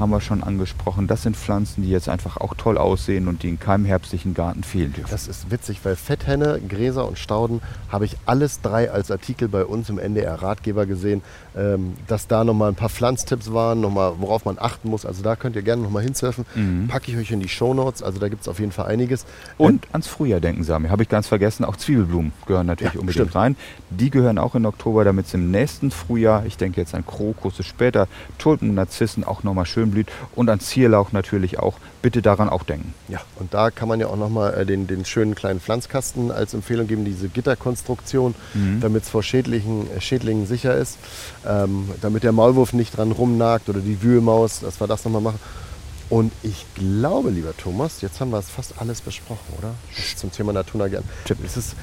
haben 0.00 0.10
wir 0.10 0.20
schon 0.20 0.42
angesprochen. 0.42 1.06
Das 1.06 1.22
sind 1.22 1.36
Pflanzen, 1.36 1.82
die 1.82 1.90
jetzt 1.90 2.08
einfach 2.08 2.38
auch 2.38 2.54
toll 2.54 2.78
aussehen 2.78 3.28
und 3.28 3.42
die 3.42 3.48
in 3.50 3.60
keinem 3.60 3.84
herbstlichen 3.84 4.34
Garten 4.34 4.62
fehlen 4.64 4.92
dürfen. 4.92 5.10
Das 5.10 5.28
ist 5.28 5.50
witzig, 5.50 5.80
weil 5.84 5.94
Fetthenne, 5.96 6.60
Gräser 6.68 7.06
und 7.06 7.18
Stauden 7.18 7.60
habe 7.90 8.04
ich 8.06 8.16
alles 8.26 8.60
drei 8.60 8.90
als 8.90 9.10
Artikel 9.10 9.48
bei 9.48 9.64
uns 9.64 9.88
im 9.90 9.98
NDR-Ratgeber 9.98 10.86
gesehen, 10.86 11.22
ähm, 11.56 11.94
dass 12.06 12.26
da 12.26 12.44
nochmal 12.44 12.70
ein 12.70 12.74
paar 12.74 12.88
Pflanztipps 12.88 13.52
waren, 13.52 13.80
nochmal, 13.80 14.14
worauf 14.18 14.44
man 14.44 14.56
achten 14.58 14.88
muss. 14.88 15.04
Also 15.06 15.22
da 15.22 15.36
könnt 15.36 15.56
ihr 15.56 15.62
gerne 15.62 15.82
nochmal 15.82 16.02
hinsurfen. 16.02 16.44
Packe 16.88 17.10
ich 17.12 17.18
euch 17.18 17.30
in 17.30 17.40
die 17.40 17.48
Shownotes. 17.48 18.02
Also 18.02 18.18
da 18.18 18.28
gibt 18.28 18.42
es 18.42 18.48
auf 18.48 18.58
jeden 18.58 18.72
Fall 18.72 18.86
einiges. 18.86 19.26
Und 19.58 19.86
ans 19.92 20.06
Frühjahr 20.06 20.40
denken 20.40 20.64
mir. 20.82 20.90
Habe 20.90 21.02
ich 21.02 21.08
ganz 21.08 21.26
vergessen. 21.26 21.64
Auch 21.64 21.76
Zwiebelblumen 21.76 22.32
gehören 22.46 22.66
natürlich 22.66 22.94
Ja, 22.94 23.00
unbedingt 23.00 23.28
stimmt. 23.28 23.34
rein. 23.34 23.56
Die 23.90 24.10
gehören 24.10 24.38
auch 24.38 24.54
in 24.54 24.64
Oktober, 24.66 25.04
damit 25.04 25.26
es 25.26 25.34
im 25.34 25.50
nächsten 25.50 25.90
Frühjahr, 25.90 26.46
ich 26.46 26.56
denke 26.56 26.80
jetzt 26.80 26.94
an 26.94 27.04
Krokusse 27.06 27.62
später, 27.62 28.06
Tulpen 28.38 28.74
Narzissen 28.74 29.24
auch 29.24 29.42
nochmal 29.42 29.66
schön 29.66 29.89
blüht. 29.90 30.08
Und 30.34 30.48
an 30.48 30.60
Zierlauch 30.60 31.12
natürlich 31.12 31.58
auch. 31.58 31.74
Bitte 32.02 32.22
daran 32.22 32.48
auch 32.48 32.62
denken. 32.62 32.94
Ja, 33.08 33.20
und 33.38 33.52
da 33.52 33.70
kann 33.70 33.86
man 33.86 34.00
ja 34.00 34.06
auch 34.06 34.16
nochmal 34.16 34.54
äh, 34.54 34.66
den, 34.66 34.86
den 34.86 35.04
schönen 35.04 35.34
kleinen 35.34 35.60
Pflanzkasten 35.60 36.30
als 36.30 36.54
Empfehlung 36.54 36.86
geben, 36.86 37.04
diese 37.04 37.28
Gitterkonstruktion, 37.28 38.34
damit 38.80 39.02
es 39.02 39.10
vor 39.10 39.22
Schädlingen, 39.22 39.86
äh, 39.94 40.00
Schädlingen 40.00 40.46
sicher 40.46 40.74
ist, 40.74 40.98
ähm, 41.46 41.90
damit 42.00 42.22
der 42.22 42.32
Maulwurf 42.32 42.72
nicht 42.72 42.96
dran 42.96 43.12
rumnagt 43.12 43.68
oder 43.68 43.80
die 43.80 44.02
Wühlmaus, 44.02 44.60
dass 44.60 44.80
wir 44.80 44.86
das 44.86 45.04
nochmal 45.04 45.22
machen. 45.22 45.38
Und 46.10 46.32
ich 46.42 46.66
glaube, 46.74 47.30
lieber 47.30 47.56
Thomas, 47.56 48.00
jetzt 48.00 48.20
haben 48.20 48.32
wir 48.32 48.38
es 48.38 48.50
fast 48.50 48.74
alles 48.78 49.00
besprochen, 49.00 49.46
oder? 49.58 49.74
Zum 50.16 50.32
Thema 50.32 50.52
Natuna 50.52 50.88
gern. 50.88 51.04
Es 51.46 51.56
ist, 51.56 51.76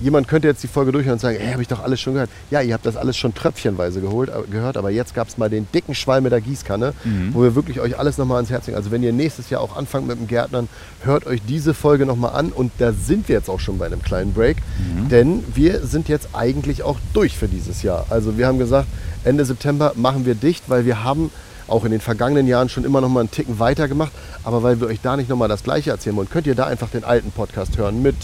jemand 0.00 0.28
könnte 0.28 0.46
jetzt 0.46 0.62
die 0.62 0.68
Folge 0.68 0.92
durchhören 0.92 1.14
und 1.14 1.18
sagen, 1.18 1.36
hey, 1.40 1.50
habe 1.50 1.62
ich 1.62 1.68
doch 1.68 1.82
alles 1.82 2.00
schon 2.00 2.12
gehört. 2.14 2.30
Ja, 2.52 2.60
ihr 2.60 2.74
habt 2.74 2.86
das 2.86 2.96
alles 2.96 3.16
schon 3.16 3.34
tröpfchenweise 3.34 4.00
geholt, 4.00 4.30
äh, 4.30 4.48
gehört, 4.48 4.76
aber 4.76 4.90
jetzt 4.90 5.14
gab 5.16 5.26
es 5.26 5.36
mal 5.36 5.50
den 5.50 5.66
dicken 5.74 5.96
Schwall 5.96 6.20
mit 6.20 6.30
der 6.30 6.40
Gießkanne, 6.40 6.94
wo 7.32 7.42
wir 7.42 7.56
wirklich 7.56 7.80
euch 7.80 7.98
alles 7.98 8.18
nochmal 8.18 8.36
ans 8.36 8.50
Herz 8.50 8.68
legen. 8.68 8.76
Also 8.76 8.92
wenn 8.92 9.02
ihr 9.02 9.12
nächstes 9.12 9.50
Jahr 9.50 9.60
auch 9.60 9.76
anfangt 9.76 10.06
mit 10.06 10.16
dem 10.16 10.28
Gärtnern, 10.28 10.68
hört 11.02 11.26
euch 11.26 11.42
diese 11.48 11.74
Folge 11.74 12.06
nochmal 12.06 12.34
an 12.34 12.52
und 12.52 12.70
da 12.78 12.92
sind 12.92 13.28
wir 13.28 13.34
jetzt 13.34 13.50
auch 13.50 13.58
schon 13.60 13.78
bei 13.78 13.86
einem 13.86 14.02
kleinen 14.02 14.32
Break, 14.32 14.58
denn 15.10 15.42
wir 15.54 15.84
sind 15.84 16.08
jetzt 16.08 16.28
eigentlich 16.34 16.84
auch 16.84 16.98
durch 17.14 17.36
für 17.36 17.48
dieses 17.48 17.82
Jahr. 17.82 18.06
Also 18.10 18.38
wir 18.38 18.46
haben 18.46 18.60
gesagt, 18.60 18.86
Ende 19.24 19.44
September 19.44 19.92
machen 19.96 20.24
wir 20.24 20.36
dicht, 20.36 20.64
weil 20.68 20.86
wir 20.86 21.02
haben 21.02 21.32
auch 21.72 21.84
in 21.84 21.90
den 21.90 22.00
vergangenen 22.00 22.46
Jahren 22.46 22.68
schon 22.68 22.84
immer 22.84 23.00
noch 23.00 23.08
mal 23.08 23.20
einen 23.20 23.30
Ticken 23.30 23.58
weiter 23.58 23.88
gemacht. 23.88 24.12
Aber 24.44 24.62
weil 24.62 24.80
wir 24.80 24.86
euch 24.88 25.00
da 25.00 25.16
nicht 25.16 25.28
noch 25.28 25.36
mal 25.36 25.48
das 25.48 25.62
Gleiche 25.62 25.90
erzählen 25.90 26.14
wollen, 26.16 26.28
könnt 26.30 26.46
ihr 26.46 26.54
da 26.54 26.66
einfach 26.66 26.90
den 26.90 27.04
alten 27.04 27.32
Podcast 27.32 27.78
hören 27.78 28.02
mit, 28.02 28.16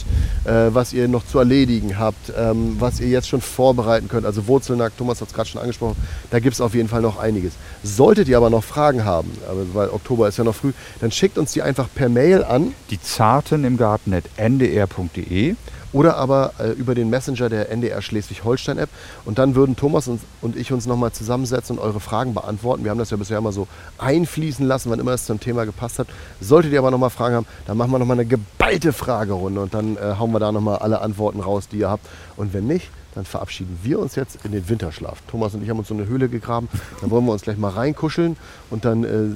äh, 0.45 0.69
was 0.71 0.93
ihr 0.93 1.09
noch 1.09 1.27
zu 1.27 1.39
erledigen 1.39 1.99
habt, 1.99 2.33
ähm, 2.37 2.77
was 2.79 3.01
ihr 3.01 3.09
jetzt 3.09 3.29
schon 3.29 3.41
vorbereiten 3.41 4.09
könnt. 4.09 4.27
Also 4.27 4.47
Wurzelnackt, 4.47 4.99
Thomas 4.99 5.21
hat 5.21 5.29
es 5.29 5.35
gerade 5.35 5.49
schon 5.49 5.61
angesprochen, 5.61 5.97
da 6.31 6.39
gibt 6.41 6.55
es 6.55 6.61
auf 6.61 6.75
jeden 6.75 6.89
Fall 6.89 7.03
noch 7.03 7.19
einiges. 7.19 7.55
Solltet 7.83 8.29
ihr 8.29 8.37
aber 8.37 8.51
noch 8.51 8.65
Fragen 8.65 9.05
haben, 9.05 9.31
weil 9.73 9.89
Oktober 9.89 10.29
ist 10.29 10.39
ja 10.39 10.45
noch 10.45 10.55
früh, 10.55 10.73
dann 11.01 11.11
schickt 11.11 11.39
uns 11.39 11.53
die 11.53 11.63
einfach 11.63 11.89
per 11.95 12.09
Mail 12.09 12.45
an. 12.45 12.75
Die 12.91 13.01
Zarten 13.01 13.65
im 13.65 13.77
Garten 13.77 14.13
ndr.de 14.37 15.57
oder 15.93 16.17
aber 16.17 16.53
äh, 16.59 16.71
über 16.71 16.95
den 16.95 17.11
Messenger 17.11 17.49
der 17.49 17.71
NDR 17.71 18.03
Schleswig-Holstein-App. 18.03 18.91
Und 19.25 19.39
dann 19.39 19.55
würden 19.55 19.77
Thomas 19.77 20.09
und, 20.09 20.21
und 20.41 20.57
ich 20.57 20.73
uns 20.73 20.87
nochmal 20.87 21.13
zusammensetzen 21.13 21.79
und 21.79 21.85
eure 21.85 22.01
Fragen 22.01 22.35
beantworten. 22.35 22.85
Wir 22.85 22.91
haben 22.91 22.99
das 22.99 23.11
ja 23.11 23.17
bisher 23.17 23.39
immer 23.39 23.53
so 23.53 23.67
einfließen 23.99 24.67
lassen, 24.67 24.91
wann 24.91 25.01
immer 25.01 25.13
es 25.13 25.27
zum 25.27 25.41
Thema 25.41 25.65
gepasst 25.65 25.99
hat. 25.99 26.09
Solltet 26.41 26.73
ihr 26.73 26.79
aber 26.79 26.91
nochmal 26.91 27.11
Fragen 27.11 27.37
haben, 27.37 27.47
dann 27.67 27.77
machen 27.77 27.91
wir 27.91 27.99
nochmal 27.99 28.17
eine 28.19 28.27
geballte 28.27 28.93
Fragerunde 28.93 29.61
und 29.61 29.75
dann 29.75 29.97
äh, 29.97 30.15
hauen 30.19 30.33
wir 30.33 30.41
da 30.41 30.53
nochmal 30.53 30.79
alle 30.79 31.01
Antworten 31.01 31.41
raus, 31.41 31.69
die 31.69 31.79
ihr 31.79 31.91
habt. 31.91 32.07
Und 32.37 32.53
wenn 32.53 32.67
nicht, 32.67 32.91
dann 33.15 33.25
verabschieden 33.25 33.79
wir 33.83 33.99
uns 33.99 34.15
jetzt 34.15 34.45
in 34.45 34.53
den 34.53 34.69
Winterschlaf. 34.69 35.23
Thomas 35.29 35.55
und 35.55 35.63
ich 35.63 35.71
haben 35.71 35.79
uns 35.79 35.89
so 35.89 35.95
eine 35.95 36.07
Höhle 36.07 36.29
gegraben. 36.29 36.69
Da 37.01 37.11
wollen 37.11 37.25
wir 37.25 37.33
uns 37.33 37.43
gleich 37.43 37.57
mal 37.57 37.71
reinkuscheln 37.71 38.37
und 38.71 38.85
dann 38.85 39.05
äh, 39.05 39.35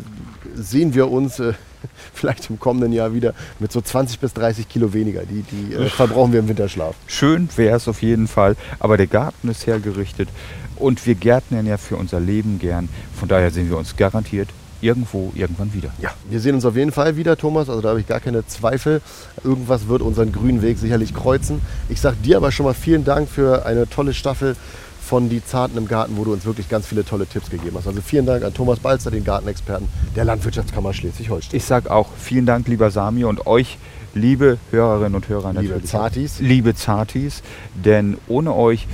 sehen 0.54 0.94
wir 0.94 1.10
uns 1.10 1.40
äh, 1.40 1.54
vielleicht 2.14 2.50
im 2.50 2.58
kommenden 2.58 2.92
Jahr 2.92 3.14
wieder 3.14 3.34
mit 3.58 3.72
so 3.72 3.80
20 3.80 4.18
bis 4.18 4.32
30 4.34 4.68
Kilo 4.68 4.92
weniger. 4.92 5.22
Die, 5.22 5.42
die 5.42 5.74
äh, 5.74 5.88
verbrauchen 5.88 6.32
wir 6.32 6.40
im 6.40 6.48
Winterschlaf. 6.48 6.94
Schön 7.06 7.48
wäre 7.56 7.76
es 7.76 7.88
auf 7.88 8.02
jeden 8.02 8.28
Fall, 8.28 8.56
aber 8.78 8.96
der 8.96 9.06
Garten 9.06 9.48
ist 9.48 9.66
hergerichtet 9.66 10.28
und 10.76 11.04
wir 11.06 11.14
gärtnern 11.14 11.66
ja 11.66 11.76
für 11.76 11.96
unser 11.96 12.20
Leben 12.20 12.58
gern. 12.58 12.88
Von 13.14 13.28
daher 13.28 13.50
sehen 13.50 13.70
wir 13.70 13.78
uns 13.78 13.96
garantiert 13.96 14.48
irgendwo 14.82 15.32
irgendwann 15.34 15.72
wieder. 15.72 15.90
Ja, 16.00 16.10
wir 16.28 16.40
sehen 16.40 16.56
uns 16.56 16.64
auf 16.64 16.76
jeden 16.76 16.92
Fall 16.92 17.16
wieder, 17.16 17.36
Thomas. 17.36 17.68
Also 17.68 17.80
da 17.80 17.90
habe 17.90 18.00
ich 18.00 18.06
gar 18.06 18.20
keine 18.20 18.46
Zweifel. 18.46 19.00
Irgendwas 19.44 19.88
wird 19.88 20.02
unseren 20.02 20.32
grünen 20.32 20.60
Weg 20.60 20.78
sicherlich 20.78 21.14
kreuzen. 21.14 21.60
Ich 21.88 22.00
sage 22.00 22.16
dir 22.22 22.36
aber 22.36 22.50
schon 22.50 22.66
mal 22.66 22.74
vielen 22.74 23.04
Dank 23.04 23.28
für 23.28 23.64
eine 23.64 23.88
tolle 23.88 24.12
Staffel 24.12 24.56
von 25.02 25.28
Die 25.28 25.44
Zarten 25.44 25.76
im 25.76 25.88
Garten, 25.88 26.16
wo 26.16 26.24
du 26.24 26.32
uns 26.32 26.44
wirklich 26.44 26.68
ganz 26.68 26.86
viele 26.86 27.04
tolle 27.04 27.26
Tipps 27.26 27.50
gegeben 27.50 27.76
hast. 27.76 27.86
Also 27.86 28.00
vielen 28.00 28.24
Dank 28.24 28.44
an 28.44 28.54
Thomas 28.54 28.78
Balzer, 28.78 29.10
den 29.10 29.24
Gartenexperten 29.24 29.88
der 30.16 30.24
Landwirtschaftskammer 30.24 30.94
Schleswig-Holstein. 30.94 31.56
Ich 31.56 31.64
sage 31.64 31.90
auch 31.90 32.08
vielen 32.18 32.46
Dank, 32.46 32.68
lieber 32.68 32.90
Sami, 32.90 33.24
und 33.24 33.46
euch, 33.46 33.78
liebe 34.14 34.58
Hörerinnen 34.70 35.14
und 35.14 35.28
Hörer, 35.28 35.52
liebe 35.52 35.64
natürlich. 35.64 35.90
Zartis. 35.90 36.38
Liebe 36.38 36.74
Zartis, 36.74 37.42
denn 37.74 38.16
ohne 38.28 38.54
euch 38.54 38.86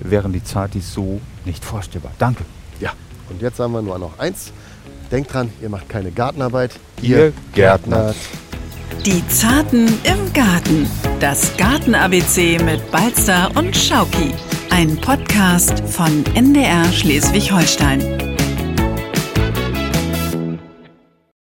wären 0.00 0.32
die 0.32 0.42
Zartis 0.42 0.92
so 0.92 1.20
nicht 1.44 1.64
vorstellbar. 1.64 2.12
Danke. 2.18 2.44
Ja, 2.80 2.92
und 3.28 3.42
jetzt 3.42 3.56
sagen 3.56 3.72
wir 3.72 3.82
nur 3.82 3.98
noch 3.98 4.18
eins. 4.18 4.52
Denkt 5.10 5.32
dran, 5.32 5.50
ihr 5.62 5.68
macht 5.68 5.88
keine 5.88 6.10
Gartenarbeit, 6.10 6.72
ihr, 7.02 7.18
ihr 7.18 7.32
gärtnert. 7.54 8.16
Die 9.04 9.26
Zarten 9.28 9.86
im 9.86 10.32
Garten. 10.32 10.88
Das 11.20 11.56
Garten-ABC 11.56 12.58
mit 12.64 12.90
Balzer 12.90 13.50
und 13.54 13.76
Schauki. 13.76 14.32
Ein 14.76 14.94
Podcast 14.98 15.80
von 15.88 16.22
NDR 16.34 16.84
Schleswig-Holstein. 16.92 18.15